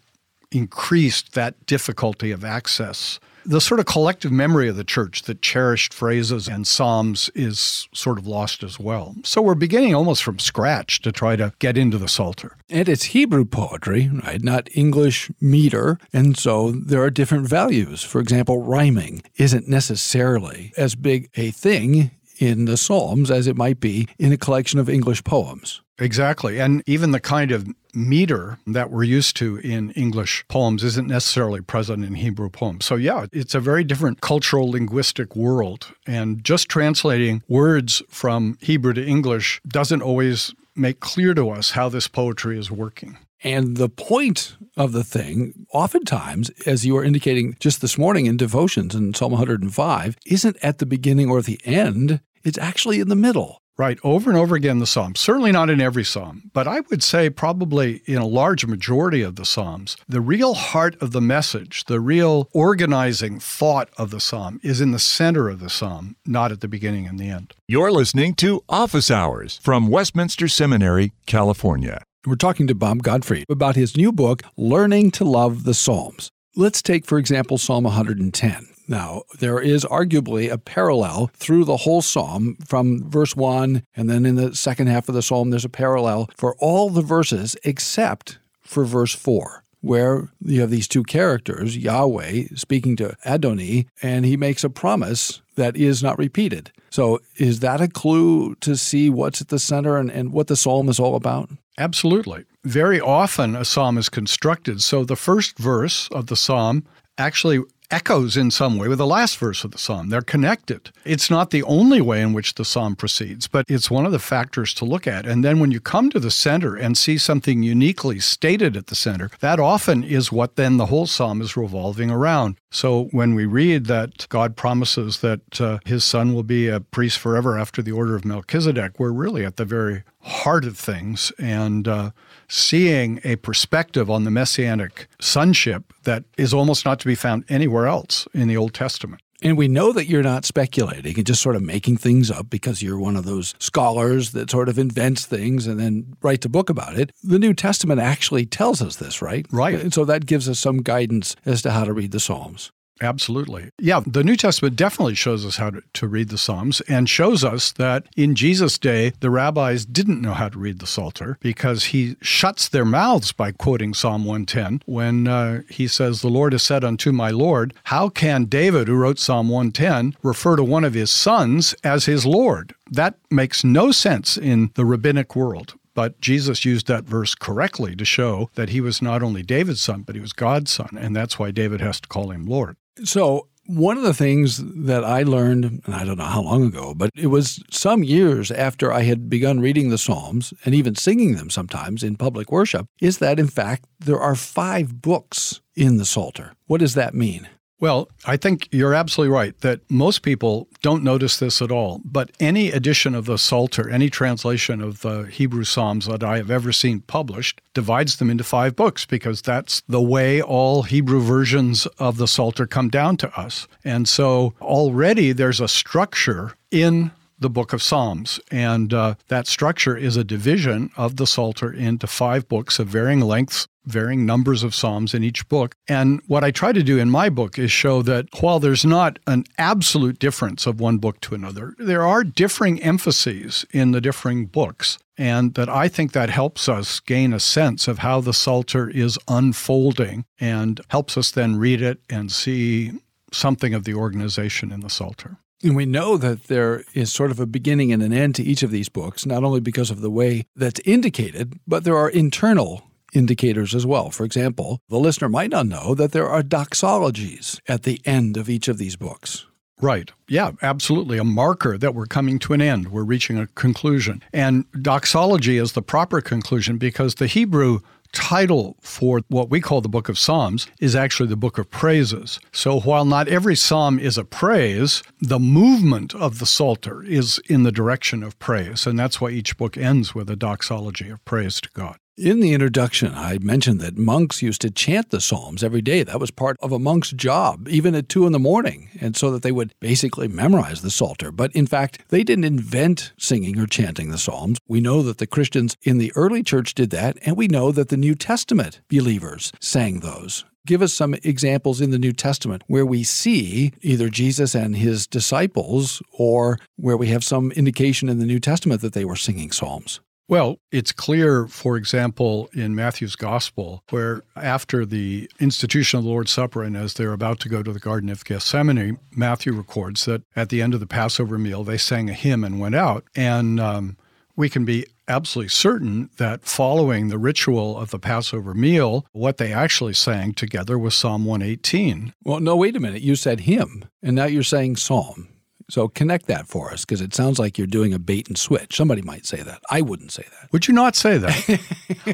increased 0.50 1.34
that 1.34 1.66
difficulty 1.66 2.30
of 2.30 2.44
access 2.44 3.20
the 3.48 3.60
sort 3.62 3.80
of 3.80 3.86
collective 3.86 4.30
memory 4.30 4.68
of 4.68 4.76
the 4.76 4.84
church 4.84 5.22
that 5.22 5.40
cherished 5.40 5.94
phrases 5.94 6.48
and 6.48 6.66
psalms 6.66 7.30
is 7.34 7.88
sort 7.94 8.18
of 8.18 8.26
lost 8.26 8.62
as 8.62 8.78
well. 8.78 9.16
So 9.24 9.40
we're 9.40 9.54
beginning 9.54 9.94
almost 9.94 10.22
from 10.22 10.38
scratch 10.38 11.00
to 11.00 11.10
try 11.10 11.34
to 11.36 11.54
get 11.58 11.78
into 11.78 11.96
the 11.96 12.08
Psalter. 12.08 12.56
And 12.68 12.88
it's 12.88 13.04
Hebrew 13.04 13.46
poetry, 13.46 14.10
right? 14.22 14.42
Not 14.42 14.68
English 14.74 15.30
meter. 15.40 15.98
And 16.12 16.36
so 16.36 16.72
there 16.72 17.02
are 17.02 17.10
different 17.10 17.48
values. 17.48 18.02
For 18.02 18.20
example, 18.20 18.62
rhyming 18.62 19.22
isn't 19.36 19.66
necessarily 19.66 20.74
as 20.76 20.94
big 20.94 21.30
a 21.34 21.50
thing 21.50 22.10
in 22.38 22.66
the 22.66 22.76
Psalms 22.76 23.30
as 23.30 23.46
it 23.46 23.56
might 23.56 23.80
be 23.80 24.08
in 24.18 24.30
a 24.30 24.36
collection 24.36 24.78
of 24.78 24.90
English 24.90 25.24
poems. 25.24 25.80
Exactly. 25.98 26.60
And 26.60 26.82
even 26.86 27.10
the 27.10 27.20
kind 27.20 27.50
of 27.50 27.68
meter 27.92 28.58
that 28.66 28.90
we're 28.90 29.02
used 29.02 29.36
to 29.38 29.56
in 29.56 29.90
English 29.92 30.44
poems 30.48 30.84
isn't 30.84 31.08
necessarily 31.08 31.60
present 31.60 32.04
in 32.04 32.14
Hebrew 32.14 32.48
poems. 32.48 32.84
So, 32.84 32.94
yeah, 32.94 33.26
it's 33.32 33.54
a 33.54 33.60
very 33.60 33.82
different 33.82 34.20
cultural 34.20 34.70
linguistic 34.70 35.34
world. 35.34 35.92
And 36.06 36.44
just 36.44 36.68
translating 36.68 37.42
words 37.48 38.02
from 38.08 38.58
Hebrew 38.60 38.92
to 38.92 39.04
English 39.04 39.60
doesn't 39.66 40.02
always 40.02 40.54
make 40.76 41.00
clear 41.00 41.34
to 41.34 41.50
us 41.50 41.72
how 41.72 41.88
this 41.88 42.06
poetry 42.06 42.58
is 42.58 42.70
working. 42.70 43.18
And 43.42 43.76
the 43.76 43.88
point 43.88 44.56
of 44.76 44.92
the 44.92 45.04
thing, 45.04 45.66
oftentimes, 45.72 46.50
as 46.66 46.84
you 46.84 46.94
were 46.94 47.04
indicating 47.04 47.56
just 47.60 47.80
this 47.80 47.96
morning 47.96 48.26
in 48.26 48.36
devotions 48.36 48.94
in 48.94 49.14
Psalm 49.14 49.32
105, 49.32 50.16
isn't 50.26 50.56
at 50.62 50.78
the 50.78 50.86
beginning 50.86 51.30
or 51.30 51.40
the 51.40 51.60
end, 51.64 52.20
it's 52.44 52.58
actually 52.58 53.00
in 53.00 53.08
the 53.08 53.16
middle. 53.16 53.60
Right, 53.78 54.00
over 54.02 54.28
and 54.28 54.36
over 54.36 54.56
again, 54.56 54.80
the 54.80 54.88
Psalms. 54.88 55.20
Certainly 55.20 55.52
not 55.52 55.70
in 55.70 55.80
every 55.80 56.04
Psalm, 56.04 56.50
but 56.52 56.66
I 56.66 56.80
would 56.90 57.00
say 57.00 57.30
probably 57.30 58.02
in 58.06 58.18
a 58.18 58.26
large 58.26 58.66
majority 58.66 59.22
of 59.22 59.36
the 59.36 59.44
Psalms, 59.44 59.96
the 60.08 60.20
real 60.20 60.54
heart 60.54 61.00
of 61.00 61.12
the 61.12 61.20
message, 61.20 61.84
the 61.84 62.00
real 62.00 62.48
organizing 62.52 63.38
thought 63.38 63.88
of 63.96 64.10
the 64.10 64.18
Psalm 64.18 64.58
is 64.64 64.80
in 64.80 64.90
the 64.90 64.98
center 64.98 65.48
of 65.48 65.60
the 65.60 65.70
Psalm, 65.70 66.16
not 66.26 66.50
at 66.50 66.60
the 66.60 66.66
beginning 66.66 67.06
and 67.06 67.20
the 67.20 67.28
end. 67.28 67.54
You're 67.68 67.92
listening 67.92 68.34
to 68.36 68.64
Office 68.68 69.12
Hours 69.12 69.60
from 69.62 69.86
Westminster 69.86 70.48
Seminary, 70.48 71.12
California. 71.26 72.02
We're 72.26 72.34
talking 72.34 72.66
to 72.66 72.74
Bob 72.74 73.04
Godfrey 73.04 73.44
about 73.48 73.76
his 73.76 73.96
new 73.96 74.10
book, 74.10 74.42
Learning 74.56 75.12
to 75.12 75.24
Love 75.24 75.62
the 75.62 75.72
Psalms. 75.72 76.32
Let's 76.56 76.82
take, 76.82 77.06
for 77.06 77.16
example, 77.16 77.58
Psalm 77.58 77.84
110. 77.84 78.66
Now, 78.88 79.22
there 79.38 79.60
is 79.60 79.84
arguably 79.84 80.50
a 80.50 80.56
parallel 80.56 81.30
through 81.34 81.66
the 81.66 81.76
whole 81.78 82.00
psalm 82.00 82.56
from 82.66 83.08
verse 83.08 83.36
1, 83.36 83.82
and 83.94 84.08
then 84.08 84.24
in 84.24 84.36
the 84.36 84.54
second 84.54 84.86
half 84.86 85.08
of 85.08 85.14
the 85.14 85.22
psalm, 85.22 85.50
there's 85.50 85.64
a 85.64 85.68
parallel 85.68 86.30
for 86.36 86.56
all 86.56 86.88
the 86.88 87.02
verses 87.02 87.54
except 87.64 88.38
for 88.62 88.84
verse 88.84 89.14
4 89.14 89.62
where 89.80 90.28
you 90.44 90.60
have 90.60 90.70
these 90.70 90.88
two 90.88 91.04
characters, 91.04 91.76
Yahweh 91.76 92.44
speaking 92.56 92.96
to 92.96 93.16
Adoni, 93.24 93.86
and 94.02 94.24
he 94.24 94.36
makes 94.36 94.64
a 94.64 94.70
promise 94.70 95.40
that 95.54 95.76
is 95.76 96.02
not 96.02 96.18
repeated. 96.18 96.72
So, 96.90 97.20
is 97.36 97.60
that 97.60 97.80
a 97.80 97.88
clue 97.88 98.56
to 98.56 98.76
see 98.76 99.08
what's 99.08 99.40
at 99.40 99.48
the 99.48 99.58
center 99.58 99.96
and, 99.96 100.10
and 100.10 100.32
what 100.32 100.48
the 100.48 100.56
psalm 100.56 100.88
is 100.88 100.98
all 100.98 101.14
about? 101.14 101.50
Absolutely. 101.76 102.44
Very 102.64 103.00
often 103.00 103.54
a 103.54 103.64
psalm 103.64 103.98
is 103.98 104.08
constructed 104.08 104.82
so 104.82 105.04
the 105.04 105.16
first 105.16 105.58
verse 105.58 106.08
of 106.10 106.26
the 106.26 106.36
psalm 106.36 106.84
actually 107.16 107.60
echoes 107.90 108.36
in 108.36 108.50
some 108.50 108.76
way 108.76 108.88
with 108.88 108.98
the 108.98 109.06
last 109.06 109.38
verse 109.38 109.64
of 109.64 109.70
the 109.70 109.78
psalm. 109.78 110.08
They're 110.08 110.22
connected. 110.22 110.90
It's 111.04 111.30
not 111.30 111.50
the 111.50 111.62
only 111.62 112.00
way 112.00 112.20
in 112.20 112.32
which 112.32 112.54
the 112.54 112.64
psalm 112.64 112.96
proceeds, 112.96 113.48
but 113.48 113.64
it's 113.68 113.90
one 113.90 114.06
of 114.06 114.12
the 114.12 114.18
factors 114.18 114.74
to 114.74 114.84
look 114.84 115.06
at. 115.06 115.26
And 115.26 115.44
then 115.44 115.58
when 115.58 115.70
you 115.70 115.80
come 115.80 116.10
to 116.10 116.20
the 116.20 116.30
center 116.30 116.76
and 116.76 116.96
see 116.96 117.18
something 117.18 117.62
uniquely 117.62 118.20
stated 118.20 118.76
at 118.76 118.88
the 118.88 118.94
center, 118.94 119.30
that 119.40 119.58
often 119.58 120.04
is 120.04 120.32
what 120.32 120.56
then 120.56 120.76
the 120.76 120.86
whole 120.86 121.06
psalm 121.06 121.40
is 121.40 121.56
revolving 121.56 122.10
around. 122.10 122.56
So 122.70 123.04
when 123.12 123.34
we 123.34 123.46
read 123.46 123.86
that 123.86 124.28
God 124.28 124.56
promises 124.56 125.20
that 125.20 125.60
uh, 125.60 125.78
his 125.84 126.04
son 126.04 126.34
will 126.34 126.42
be 126.42 126.68
a 126.68 126.80
priest 126.80 127.18
forever 127.18 127.58
after 127.58 127.82
the 127.82 127.92
order 127.92 128.14
of 128.14 128.24
Melchizedek, 128.24 128.98
we're 128.98 129.10
really 129.10 129.44
at 129.44 129.56
the 129.56 129.64
very 129.64 130.04
heart 130.20 130.64
of 130.64 130.76
things. 130.76 131.32
And 131.38 131.88
uh, 131.88 132.10
seeing 132.46 133.20
a 133.24 133.36
perspective 133.36 134.10
on 134.10 134.24
the 134.24 134.30
messianic 134.30 135.08
sonship 135.20 135.92
that 136.04 136.24
is 136.36 136.52
almost 136.52 136.84
not 136.84 137.00
to 137.00 137.06
be 137.06 137.14
found 137.14 137.44
anywhere 137.48 137.86
else 137.86 138.28
in 138.34 138.48
the 138.48 138.56
Old 138.56 138.74
Testament. 138.74 139.22
And 139.42 139.56
we 139.56 139.68
know 139.68 139.92
that 139.92 140.06
you're 140.08 140.22
not 140.22 140.44
speculating 140.44 141.16
and 141.16 141.26
just 141.26 141.42
sort 141.42 141.54
of 141.54 141.62
making 141.62 141.98
things 141.98 142.30
up 142.30 142.50
because 142.50 142.82
you're 142.82 142.98
one 142.98 143.16
of 143.16 143.24
those 143.24 143.54
scholars 143.60 144.32
that 144.32 144.50
sort 144.50 144.68
of 144.68 144.78
invents 144.78 145.26
things 145.26 145.66
and 145.66 145.78
then 145.78 146.16
writes 146.22 146.44
a 146.44 146.48
book 146.48 146.68
about 146.68 146.98
it. 146.98 147.12
The 147.22 147.38
New 147.38 147.54
Testament 147.54 148.00
actually 148.00 148.46
tells 148.46 148.82
us 148.82 148.96
this, 148.96 149.22
right? 149.22 149.46
Right. 149.52 149.78
And 149.78 149.94
so 149.94 150.04
that 150.06 150.26
gives 150.26 150.48
us 150.48 150.58
some 150.58 150.78
guidance 150.78 151.36
as 151.46 151.62
to 151.62 151.70
how 151.70 151.84
to 151.84 151.92
read 151.92 152.10
the 152.10 152.20
Psalms. 152.20 152.72
Absolutely. 153.00 153.70
Yeah, 153.78 154.00
the 154.06 154.24
New 154.24 154.36
Testament 154.36 154.76
definitely 154.76 155.14
shows 155.14 155.46
us 155.46 155.56
how 155.56 155.70
to, 155.70 155.82
to, 155.94 156.08
read 156.08 156.30
the 156.30 156.38
Psalms 156.38 156.80
and 156.82 157.08
shows 157.08 157.44
us 157.44 157.72
that 157.72 158.06
in 158.16 158.34
Jesus' 158.34 158.78
day, 158.78 159.12
the 159.20 159.30
rabbis 159.30 159.84
didn't 159.84 160.22
know 160.22 160.32
how 160.32 160.48
to 160.48 160.58
read 160.58 160.78
the 160.78 160.86
Psalter 160.86 161.38
because 161.40 161.86
he 161.86 162.16
shuts 162.20 162.68
their 162.68 162.84
mouths 162.84 163.32
by 163.32 163.52
quoting 163.52 163.94
Psalm 163.94 164.24
110 164.24 164.82
when 164.86 165.28
uh, 165.28 165.62
he 165.68 165.86
says, 165.86 166.20
The 166.20 166.28
Lord 166.28 166.52
has 166.52 166.62
said 166.62 166.84
unto 166.84 167.12
my 167.12 167.30
Lord, 167.30 167.74
How 167.84 168.08
can 168.08 168.44
David, 168.44 168.88
who 168.88 168.94
wrote 168.94 169.18
Psalm 169.18 169.48
110, 169.48 170.16
refer 170.22 170.56
to 170.56 170.64
one 170.64 170.84
of 170.84 170.94
his 170.94 171.10
sons 171.10 171.74
as 171.84 172.06
his 172.06 172.24
Lord? 172.24 172.74
That 172.90 173.16
makes 173.30 173.64
no 173.64 173.92
sense 173.92 174.36
in 174.36 174.70
the 174.74 174.84
rabbinic 174.84 175.36
world. 175.36 175.74
But 175.98 176.20
Jesus 176.20 176.64
used 176.64 176.86
that 176.86 177.06
verse 177.06 177.34
correctly 177.34 177.96
to 177.96 178.04
show 178.04 178.50
that 178.54 178.68
he 178.68 178.80
was 178.80 179.02
not 179.02 179.20
only 179.20 179.42
David's 179.42 179.80
son, 179.80 180.02
but 180.02 180.14
he 180.14 180.20
was 180.20 180.32
God's 180.32 180.70
son. 180.70 180.96
And 180.96 181.16
that's 181.16 181.40
why 181.40 181.50
David 181.50 181.80
has 181.80 182.00
to 182.00 182.08
call 182.08 182.30
him 182.30 182.46
Lord. 182.46 182.76
So, 183.04 183.48
one 183.68 183.98
of 183.98 184.02
the 184.02 184.14
things 184.14 184.62
that 184.64 185.04
I 185.04 185.24
learned, 185.24 185.82
and 185.84 185.94
I 185.94 186.04
don't 186.04 186.16
know 186.16 186.24
how 186.24 186.40
long 186.40 186.64
ago, 186.64 186.94
but 186.94 187.10
it 187.14 187.26
was 187.26 187.62
some 187.70 188.02
years 188.02 188.50
after 188.50 188.90
I 188.90 189.02
had 189.02 189.28
begun 189.28 189.60
reading 189.60 189.90
the 189.90 189.98
Psalms 189.98 190.54
and 190.64 190.74
even 190.74 190.94
singing 190.94 191.36
them 191.36 191.50
sometimes 191.50 192.02
in 192.02 192.16
public 192.16 192.50
worship, 192.50 192.86
is 193.00 193.18
that 193.18 193.38
in 193.38 193.46
fact 193.46 193.84
there 194.00 194.18
are 194.18 194.34
five 194.34 195.02
books 195.02 195.60
in 195.76 195.98
the 195.98 196.06
Psalter. 196.06 196.54
What 196.66 196.80
does 196.80 196.94
that 196.94 197.14
mean? 197.14 197.46
Well, 197.80 198.08
I 198.24 198.36
think 198.36 198.68
you're 198.72 198.94
absolutely 198.94 199.32
right 199.32 199.58
that 199.60 199.88
most 199.88 200.22
people 200.22 200.66
don't 200.82 201.04
notice 201.04 201.38
this 201.38 201.62
at 201.62 201.70
all. 201.70 202.00
But 202.04 202.30
any 202.40 202.72
edition 202.72 203.14
of 203.14 203.26
the 203.26 203.38
Psalter, 203.38 203.88
any 203.88 204.10
translation 204.10 204.80
of 204.80 205.02
the 205.02 205.24
Hebrew 205.24 205.62
Psalms 205.62 206.06
that 206.06 206.24
I 206.24 206.38
have 206.38 206.50
ever 206.50 206.72
seen 206.72 207.00
published, 207.02 207.60
divides 207.74 208.16
them 208.16 208.30
into 208.30 208.42
five 208.42 208.74
books 208.74 209.04
because 209.06 209.42
that's 209.42 209.82
the 209.88 210.02
way 210.02 210.42
all 210.42 210.82
Hebrew 210.82 211.20
versions 211.20 211.86
of 211.98 212.16
the 212.16 212.26
Psalter 212.26 212.66
come 212.66 212.88
down 212.88 213.16
to 213.18 213.40
us. 213.40 213.68
And 213.84 214.08
so 214.08 214.54
already 214.60 215.30
there's 215.30 215.60
a 215.60 215.68
structure 215.68 216.54
in 216.72 217.12
the 217.38 217.50
book 217.50 217.72
of 217.72 217.82
Psalms. 217.82 218.40
And 218.50 218.92
uh, 218.92 219.14
that 219.28 219.46
structure 219.46 219.96
is 219.96 220.16
a 220.16 220.24
division 220.24 220.90
of 220.96 221.16
the 221.16 221.26
Psalter 221.26 221.72
into 221.72 222.06
five 222.06 222.48
books 222.48 222.78
of 222.78 222.88
varying 222.88 223.20
lengths, 223.20 223.68
varying 223.84 224.26
numbers 224.26 224.62
of 224.62 224.74
Psalms 224.74 225.14
in 225.14 225.24
each 225.24 225.48
book. 225.48 225.74
And 225.88 226.20
what 226.26 226.44
I 226.44 226.50
try 226.50 226.72
to 226.72 226.82
do 226.82 226.98
in 226.98 227.10
my 227.10 227.28
book 227.28 227.58
is 227.58 227.72
show 227.72 228.02
that 228.02 228.26
while 228.40 228.60
there's 228.60 228.84
not 228.84 229.18
an 229.26 229.44
absolute 229.56 230.18
difference 230.18 230.66
of 230.66 230.80
one 230.80 230.98
book 230.98 231.20
to 231.22 231.34
another, 231.34 231.74
there 231.78 232.06
are 232.06 232.24
differing 232.24 232.82
emphases 232.82 233.64
in 233.70 233.92
the 233.92 234.00
differing 234.00 234.46
books. 234.46 234.98
And 235.16 235.54
that 235.54 235.68
I 235.68 235.88
think 235.88 236.12
that 236.12 236.30
helps 236.30 236.68
us 236.68 237.00
gain 237.00 237.32
a 237.32 237.40
sense 237.40 237.88
of 237.88 237.98
how 237.98 238.20
the 238.20 238.32
Psalter 238.32 238.88
is 238.88 239.18
unfolding 239.26 240.24
and 240.38 240.80
helps 240.88 241.16
us 241.16 241.32
then 241.32 241.56
read 241.56 241.82
it 241.82 242.00
and 242.08 242.30
see 242.30 242.92
something 243.32 243.74
of 243.74 243.84
the 243.84 243.94
organization 243.94 244.70
in 244.70 244.80
the 244.80 244.90
Psalter. 244.90 245.38
And 245.62 245.74
we 245.74 245.86
know 245.86 246.16
that 246.16 246.44
there 246.44 246.84
is 246.94 247.12
sort 247.12 247.30
of 247.30 247.40
a 247.40 247.46
beginning 247.46 247.92
and 247.92 248.02
an 248.02 248.12
end 248.12 248.36
to 248.36 248.44
each 248.44 248.62
of 248.62 248.70
these 248.70 248.88
books, 248.88 249.26
not 249.26 249.42
only 249.42 249.60
because 249.60 249.90
of 249.90 250.00
the 250.00 250.10
way 250.10 250.46
that's 250.54 250.80
indicated, 250.84 251.58
but 251.66 251.84
there 251.84 251.96
are 251.96 252.08
internal 252.08 252.84
indicators 253.12 253.74
as 253.74 253.84
well. 253.84 254.10
For 254.10 254.24
example, 254.24 254.80
the 254.88 254.98
listener 254.98 255.28
might 255.28 255.50
not 255.50 255.66
know 255.66 255.94
that 255.94 256.12
there 256.12 256.28
are 256.28 256.42
doxologies 256.42 257.60
at 257.66 257.82
the 257.82 258.00
end 258.04 258.36
of 258.36 258.48
each 258.48 258.68
of 258.68 258.78
these 258.78 258.96
books. 258.96 259.46
Right. 259.80 260.10
Yeah, 260.28 260.52
absolutely. 260.60 261.18
A 261.18 261.24
marker 261.24 261.78
that 261.78 261.94
we're 261.94 262.06
coming 262.06 262.38
to 262.40 262.52
an 262.52 262.60
end. 262.60 262.88
We're 262.88 263.04
reaching 263.04 263.38
a 263.38 263.46
conclusion. 263.48 264.22
And 264.32 264.64
doxology 264.82 265.56
is 265.56 265.72
the 265.72 265.82
proper 265.82 266.20
conclusion 266.20 266.78
because 266.78 267.16
the 267.16 267.28
Hebrew 267.28 267.80
title 268.12 268.76
for 268.80 269.22
what 269.28 269.50
we 269.50 269.60
call 269.60 269.80
the 269.80 269.88
book 269.88 270.08
of 270.08 270.18
Psalms 270.18 270.66
is 270.80 270.94
actually 270.94 271.28
the 271.28 271.36
book 271.36 271.58
of 271.58 271.70
praises. 271.70 272.40
So 272.52 272.80
while 272.80 273.04
not 273.04 273.28
every 273.28 273.56
psalm 273.56 273.98
is 273.98 274.18
a 274.18 274.24
praise, 274.24 275.02
the 275.20 275.38
movement 275.38 276.14
of 276.14 276.38
the 276.38 276.46
Psalter 276.46 277.02
is 277.02 277.40
in 277.48 277.62
the 277.62 277.72
direction 277.72 278.22
of 278.22 278.38
praise. 278.38 278.86
And 278.86 278.98
that's 278.98 279.20
why 279.20 279.30
each 279.30 279.56
book 279.56 279.76
ends 279.76 280.14
with 280.14 280.30
a 280.30 280.36
doxology 280.36 281.08
of 281.10 281.24
praise 281.24 281.60
to 281.60 281.70
God. 281.74 281.98
In 282.20 282.40
the 282.40 282.52
introduction, 282.52 283.14
I 283.14 283.38
mentioned 283.38 283.78
that 283.80 283.96
monks 283.96 284.42
used 284.42 284.62
to 284.62 284.72
chant 284.72 285.10
the 285.10 285.20
Psalms 285.20 285.62
every 285.62 285.80
day. 285.80 286.02
That 286.02 286.18
was 286.18 286.32
part 286.32 286.56
of 286.58 286.72
a 286.72 286.78
monk's 286.80 287.12
job, 287.12 287.68
even 287.68 287.94
at 287.94 288.08
two 288.08 288.26
in 288.26 288.32
the 288.32 288.40
morning, 288.40 288.88
and 289.00 289.16
so 289.16 289.30
that 289.30 289.42
they 289.42 289.52
would 289.52 289.72
basically 289.78 290.26
memorize 290.26 290.82
the 290.82 290.90
Psalter. 290.90 291.30
But 291.30 291.54
in 291.54 291.68
fact, 291.68 292.00
they 292.08 292.24
didn't 292.24 292.42
invent 292.42 293.12
singing 293.18 293.56
or 293.60 293.68
chanting 293.68 294.10
the 294.10 294.18
Psalms. 294.18 294.58
We 294.66 294.80
know 294.80 295.00
that 295.04 295.18
the 295.18 295.28
Christians 295.28 295.76
in 295.84 295.98
the 295.98 296.10
early 296.16 296.42
church 296.42 296.74
did 296.74 296.90
that, 296.90 297.18
and 297.22 297.36
we 297.36 297.46
know 297.46 297.70
that 297.70 297.88
the 297.88 297.96
New 297.96 298.16
Testament 298.16 298.80
believers 298.88 299.52
sang 299.60 300.00
those. 300.00 300.44
Give 300.66 300.82
us 300.82 300.92
some 300.92 301.14
examples 301.22 301.80
in 301.80 301.92
the 301.92 302.00
New 302.00 302.12
Testament 302.12 302.64
where 302.66 302.84
we 302.84 303.04
see 303.04 303.72
either 303.80 304.08
Jesus 304.08 304.56
and 304.56 304.74
his 304.74 305.06
disciples 305.06 306.02
or 306.10 306.58
where 306.74 306.96
we 306.96 307.06
have 307.10 307.22
some 307.22 307.52
indication 307.52 308.08
in 308.08 308.18
the 308.18 308.26
New 308.26 308.40
Testament 308.40 308.80
that 308.80 308.92
they 308.92 309.04
were 309.04 309.14
singing 309.14 309.52
Psalms. 309.52 310.00
Well, 310.28 310.58
it's 310.70 310.92
clear, 310.92 311.46
for 311.48 311.78
example, 311.78 312.50
in 312.52 312.74
Matthew's 312.74 313.16
Gospel, 313.16 313.82
where 313.88 314.22
after 314.36 314.84
the 314.84 315.30
institution 315.40 315.98
of 315.98 316.04
the 316.04 316.10
Lord's 316.10 316.32
Supper 316.32 316.62
and 316.62 316.76
as 316.76 316.94
they're 316.94 317.14
about 317.14 317.40
to 317.40 317.48
go 317.48 317.62
to 317.62 317.72
the 317.72 317.78
Garden 317.78 318.10
of 318.10 318.26
Gethsemane, 318.26 318.98
Matthew 319.10 319.54
records 319.54 320.04
that 320.04 320.22
at 320.36 320.50
the 320.50 320.60
end 320.60 320.74
of 320.74 320.80
the 320.80 320.86
Passover 320.86 321.38
meal, 321.38 321.64
they 321.64 321.78
sang 321.78 322.10
a 322.10 322.12
hymn 322.12 322.44
and 322.44 322.60
went 322.60 322.74
out. 322.74 323.04
And 323.16 323.58
um, 323.58 323.96
we 324.36 324.50
can 324.50 324.66
be 324.66 324.84
absolutely 325.08 325.48
certain 325.48 326.10
that 326.18 326.44
following 326.44 327.08
the 327.08 327.18
ritual 327.18 327.78
of 327.78 327.90
the 327.90 327.98
Passover 327.98 328.52
meal, 328.52 329.06
what 329.12 329.38
they 329.38 329.50
actually 329.50 329.94
sang 329.94 330.34
together 330.34 330.78
was 330.78 330.94
Psalm 330.94 331.24
118. 331.24 332.12
Well, 332.22 332.40
no, 332.40 332.54
wait 332.54 332.76
a 332.76 332.80
minute. 332.80 333.00
You 333.00 333.16
said 333.16 333.40
hymn, 333.40 333.86
and 334.02 334.14
now 334.14 334.26
you're 334.26 334.42
saying 334.42 334.76
psalm. 334.76 335.28
So 335.70 335.86
connect 335.88 336.26
that 336.26 336.46
for 336.46 336.72
us 336.72 336.84
because 336.84 337.02
it 337.02 337.14
sounds 337.14 337.38
like 337.38 337.58
you're 337.58 337.66
doing 337.66 337.92
a 337.92 337.98
bait 337.98 338.28
and 338.28 338.38
switch. 338.38 338.76
Somebody 338.76 339.02
might 339.02 339.26
say 339.26 339.42
that. 339.42 339.60
I 339.70 339.82
wouldn't 339.82 340.12
say 340.12 340.24
that. 340.40 340.50
Would 340.52 340.66
you 340.66 340.72
not 340.72 340.96
say 340.96 341.18
that? 341.18 341.60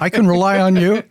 I 0.01 0.11
can 0.11 0.27
rely 0.27 0.59
on 0.59 0.75
you. 0.75 1.05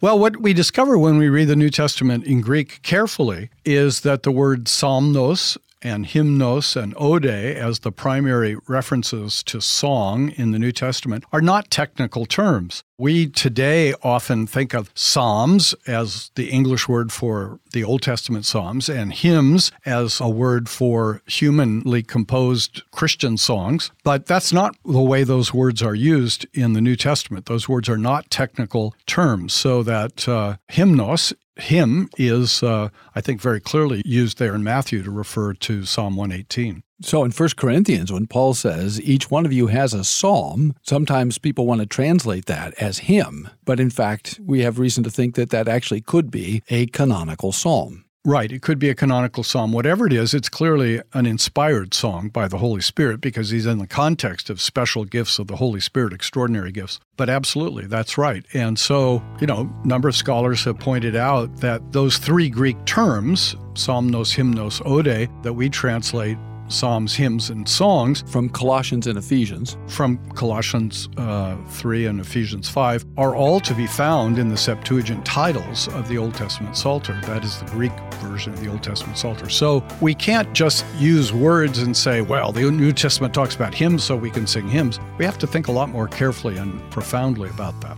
Well, 0.00 0.16
what 0.16 0.40
we 0.40 0.52
discover 0.52 0.96
when 0.96 1.18
we 1.18 1.28
read 1.28 1.48
the 1.48 1.56
New 1.56 1.70
Testament 1.70 2.24
in 2.24 2.40
Greek 2.40 2.82
carefully 2.82 3.50
is 3.64 4.02
that 4.02 4.22
the 4.22 4.30
word 4.30 4.66
psalmos 4.66 5.58
and 5.82 6.06
hymnos 6.06 6.80
and 6.80 6.94
ode 6.96 7.26
as 7.26 7.80
the 7.80 7.92
primary 7.92 8.56
references 8.66 9.42
to 9.44 9.60
song 9.60 10.30
in 10.30 10.50
the 10.50 10.58
New 10.58 10.72
Testament 10.72 11.24
are 11.32 11.40
not 11.40 11.70
technical 11.70 12.26
terms. 12.26 12.82
We 13.00 13.28
today 13.28 13.94
often 14.02 14.48
think 14.48 14.74
of 14.74 14.90
psalms 14.94 15.72
as 15.86 16.32
the 16.34 16.50
English 16.50 16.88
word 16.88 17.12
for 17.12 17.60
the 17.72 17.84
Old 17.84 18.02
Testament 18.02 18.44
psalms 18.44 18.88
and 18.88 19.12
hymns 19.12 19.70
as 19.86 20.20
a 20.20 20.28
word 20.28 20.68
for 20.68 21.22
humanly 21.26 22.02
composed 22.02 22.82
Christian 22.90 23.36
songs, 23.36 23.92
but 24.02 24.26
that's 24.26 24.52
not 24.52 24.74
the 24.84 25.00
way 25.00 25.22
those 25.22 25.54
words 25.54 25.80
are 25.80 25.94
used 25.94 26.44
in 26.52 26.72
the 26.72 26.80
New 26.80 26.96
Testament. 26.96 27.46
Those 27.46 27.68
words 27.68 27.88
are 27.88 27.98
not 27.98 28.30
technical 28.30 28.96
terms, 29.06 29.52
so 29.52 29.84
that 29.84 30.28
uh, 30.28 30.56
hymnos 30.70 31.32
hymn 31.58 32.08
is, 32.16 32.62
uh, 32.62 32.88
I 33.14 33.20
think, 33.20 33.40
very 33.40 33.60
clearly 33.60 34.02
used 34.04 34.38
there 34.38 34.54
in 34.54 34.64
Matthew 34.64 35.02
to 35.02 35.10
refer 35.10 35.54
to 35.54 35.84
Psalm 35.84 36.16
118. 36.16 36.82
So 37.00 37.22
in 37.22 37.30
1 37.30 37.48
Corinthians, 37.56 38.10
when 38.10 38.26
Paul 38.26 38.54
says, 38.54 39.00
each 39.00 39.30
one 39.30 39.46
of 39.46 39.52
you 39.52 39.68
has 39.68 39.94
a 39.94 40.02
psalm, 40.02 40.74
sometimes 40.82 41.38
people 41.38 41.64
want 41.64 41.80
to 41.80 41.86
translate 41.86 42.46
that 42.46 42.74
as 42.74 42.98
hymn, 42.98 43.48
but 43.64 43.78
in 43.78 43.90
fact, 43.90 44.40
we 44.44 44.62
have 44.62 44.80
reason 44.80 45.04
to 45.04 45.10
think 45.10 45.36
that 45.36 45.50
that 45.50 45.68
actually 45.68 46.00
could 46.00 46.30
be 46.30 46.62
a 46.70 46.86
canonical 46.86 47.52
psalm. 47.52 48.04
Right. 48.28 48.52
It 48.52 48.60
could 48.60 48.78
be 48.78 48.90
a 48.90 48.94
canonical 48.94 49.42
psalm. 49.42 49.72
Whatever 49.72 50.06
it 50.06 50.12
is, 50.12 50.34
it's 50.34 50.50
clearly 50.50 51.00
an 51.14 51.24
inspired 51.24 51.94
song 51.94 52.28
by 52.28 52.46
the 52.46 52.58
Holy 52.58 52.82
Spirit 52.82 53.22
because 53.22 53.48
he's 53.48 53.64
in 53.64 53.78
the 53.78 53.86
context 53.86 54.50
of 54.50 54.60
special 54.60 55.06
gifts 55.06 55.38
of 55.38 55.46
the 55.46 55.56
Holy 55.56 55.80
Spirit, 55.80 56.12
extraordinary 56.12 56.70
gifts. 56.70 57.00
But 57.16 57.30
absolutely, 57.30 57.86
that's 57.86 58.18
right. 58.18 58.44
And 58.52 58.78
so, 58.78 59.22
you 59.40 59.46
know, 59.46 59.72
a 59.82 59.86
number 59.86 60.08
of 60.08 60.14
scholars 60.14 60.62
have 60.64 60.78
pointed 60.78 61.16
out 61.16 61.62
that 61.62 61.92
those 61.92 62.18
three 62.18 62.50
Greek 62.50 62.76
terms, 62.84 63.54
psalmos, 63.72 64.36
hymnos, 64.36 64.82
ode, 64.84 65.30
that 65.42 65.54
we 65.54 65.70
translate 65.70 66.36
psalms, 66.68 67.14
hymns, 67.14 67.50
and 67.50 67.68
songs 67.68 68.24
from 68.30 68.48
Colossians 68.48 69.06
and 69.06 69.18
Ephesians, 69.18 69.76
from 69.86 70.18
Colossians 70.30 71.08
uh, 71.16 71.56
3 71.68 72.06
and 72.06 72.20
Ephesians 72.20 72.68
5, 72.68 73.04
are 73.16 73.34
all 73.34 73.60
to 73.60 73.74
be 73.74 73.86
found 73.86 74.38
in 74.38 74.48
the 74.48 74.56
Septuagint 74.56 75.24
titles 75.24 75.88
of 75.88 76.08
the 76.08 76.18
Old 76.18 76.34
Testament 76.34 76.76
Psalter. 76.76 77.20
That 77.22 77.44
is 77.44 77.58
the 77.58 77.66
Greek 77.66 77.92
version 78.20 78.52
of 78.52 78.60
the 78.60 78.68
Old 78.68 78.82
Testament 78.82 79.18
Psalter. 79.18 79.48
So 79.48 79.84
we 80.00 80.14
can't 80.14 80.52
just 80.52 80.84
use 80.96 81.32
words 81.32 81.78
and 81.78 81.96
say, 81.96 82.20
well, 82.20 82.52
the 82.52 82.70
New 82.70 82.92
Testament 82.92 83.34
talks 83.34 83.54
about 83.54 83.74
hymns, 83.74 84.04
so 84.04 84.16
we 84.16 84.30
can 84.30 84.46
sing 84.46 84.68
hymns. 84.68 85.00
We 85.18 85.24
have 85.24 85.38
to 85.38 85.46
think 85.46 85.68
a 85.68 85.72
lot 85.72 85.88
more 85.88 86.08
carefully 86.08 86.56
and 86.58 86.78
profoundly 86.90 87.48
about 87.50 87.80
that. 87.80 87.96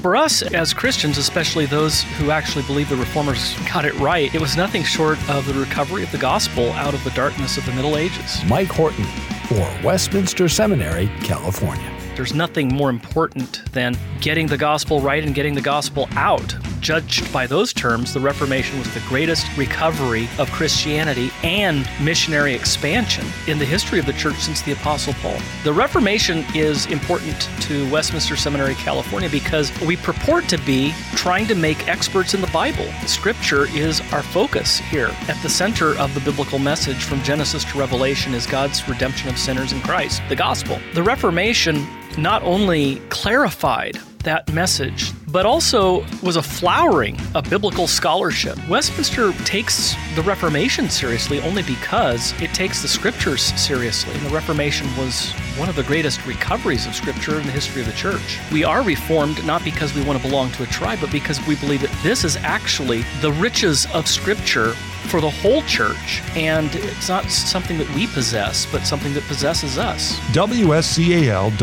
For 0.00 0.16
us 0.16 0.40
as 0.40 0.72
Christians, 0.72 1.18
especially 1.18 1.66
those 1.66 2.02
who 2.02 2.30
actually 2.30 2.64
believe 2.64 2.88
the 2.88 2.96
reformers 2.96 3.54
got 3.70 3.84
it 3.84 3.92
right, 3.96 4.34
it 4.34 4.40
was 4.40 4.56
nothing 4.56 4.82
short 4.82 5.18
of 5.28 5.44
the 5.46 5.52
recovery 5.52 6.02
of 6.02 6.10
the 6.10 6.16
gospel 6.16 6.72
out 6.72 6.94
of 6.94 7.04
the 7.04 7.10
darkness 7.10 7.58
of 7.58 7.66
the 7.66 7.72
Middle 7.72 7.98
Ages. 7.98 8.42
Mike 8.46 8.68
Horton 8.68 9.04
for 9.46 9.68
Westminster 9.84 10.48
Seminary, 10.48 11.10
California. 11.22 11.94
There's 12.16 12.32
nothing 12.32 12.68
more 12.68 12.88
important 12.88 13.62
than 13.72 13.94
getting 14.22 14.46
the 14.46 14.56
gospel 14.56 15.00
right 15.00 15.22
and 15.22 15.34
getting 15.34 15.54
the 15.54 15.60
gospel 15.60 16.08
out. 16.12 16.56
Judged 16.80 17.30
by 17.30 17.46
those 17.46 17.74
terms, 17.74 18.14
the 18.14 18.20
Reformation 18.20 18.78
was 18.78 18.92
the 18.94 19.00
greatest 19.00 19.46
recovery 19.56 20.28
of 20.38 20.50
Christianity 20.50 21.30
and 21.42 21.88
missionary 22.00 22.54
expansion 22.54 23.26
in 23.46 23.58
the 23.58 23.66
history 23.66 23.98
of 23.98 24.06
the 24.06 24.14
church 24.14 24.36
since 24.36 24.62
the 24.62 24.72
Apostle 24.72 25.12
Paul. 25.14 25.36
The 25.62 25.72
Reformation 25.72 26.44
is 26.54 26.86
important 26.86 27.48
to 27.62 27.90
Westminster 27.90 28.34
Seminary, 28.34 28.74
California, 28.76 29.28
because 29.28 29.78
we 29.82 29.96
purport 29.96 30.48
to 30.48 30.58
be 30.58 30.94
trying 31.14 31.46
to 31.48 31.54
make 31.54 31.86
experts 31.86 32.32
in 32.32 32.40
the 32.40 32.46
Bible. 32.48 32.90
Scripture 33.06 33.66
is 33.76 34.00
our 34.12 34.22
focus 34.22 34.78
here. 34.78 35.14
At 35.28 35.40
the 35.42 35.50
center 35.50 35.98
of 35.98 36.14
the 36.14 36.20
biblical 36.20 36.58
message 36.58 37.04
from 37.04 37.22
Genesis 37.22 37.62
to 37.64 37.78
Revelation 37.78 38.32
is 38.32 38.46
God's 38.46 38.88
redemption 38.88 39.28
of 39.28 39.38
sinners 39.38 39.72
in 39.72 39.82
Christ, 39.82 40.22
the 40.30 40.36
gospel. 40.36 40.78
The 40.94 41.02
Reformation 41.02 41.86
not 42.16 42.42
only 42.42 42.96
clarified 43.10 43.98
that 44.22 44.52
message, 44.52 45.12
but 45.28 45.46
also 45.46 46.04
was 46.22 46.36
a 46.36 46.42
flowering 46.42 47.18
of 47.34 47.48
biblical 47.48 47.86
scholarship. 47.86 48.58
Westminster 48.68 49.32
takes 49.44 49.94
the 50.14 50.22
Reformation 50.22 50.90
seriously 50.90 51.40
only 51.40 51.62
because 51.62 52.32
it 52.40 52.52
takes 52.52 52.82
the 52.82 52.88
scriptures 52.88 53.42
seriously. 53.60 54.14
And 54.14 54.26
the 54.26 54.30
Reformation 54.30 54.86
was 54.96 55.32
one 55.56 55.68
of 55.68 55.76
the 55.76 55.82
greatest 55.84 56.24
recoveries 56.26 56.86
of 56.86 56.94
scripture 56.94 57.38
in 57.38 57.46
the 57.46 57.52
history 57.52 57.80
of 57.82 57.86
the 57.86 57.94
church. 57.94 58.38
We 58.52 58.64
are 58.64 58.82
reformed 58.82 59.44
not 59.44 59.64
because 59.64 59.94
we 59.94 60.02
want 60.04 60.20
to 60.20 60.28
belong 60.28 60.50
to 60.52 60.62
a 60.64 60.66
tribe, 60.66 60.98
but 61.00 61.12
because 61.12 61.44
we 61.46 61.56
believe 61.56 61.80
that 61.82 61.96
this 62.02 62.24
is 62.24 62.36
actually 62.36 63.04
the 63.20 63.32
riches 63.32 63.86
of 63.94 64.06
scripture 64.06 64.74
for 65.08 65.20
the 65.20 65.30
whole 65.30 65.62
church, 65.62 66.22
and 66.36 66.74
it's 66.74 67.08
not 67.08 67.30
something 67.30 67.78
that 67.78 67.88
we 67.94 68.06
possess, 68.08 68.66
but 68.70 68.86
something 68.86 69.14
that 69.14 69.24
possesses 69.24 69.78
us. 69.78 70.18
WSCAL.edu 70.32 71.60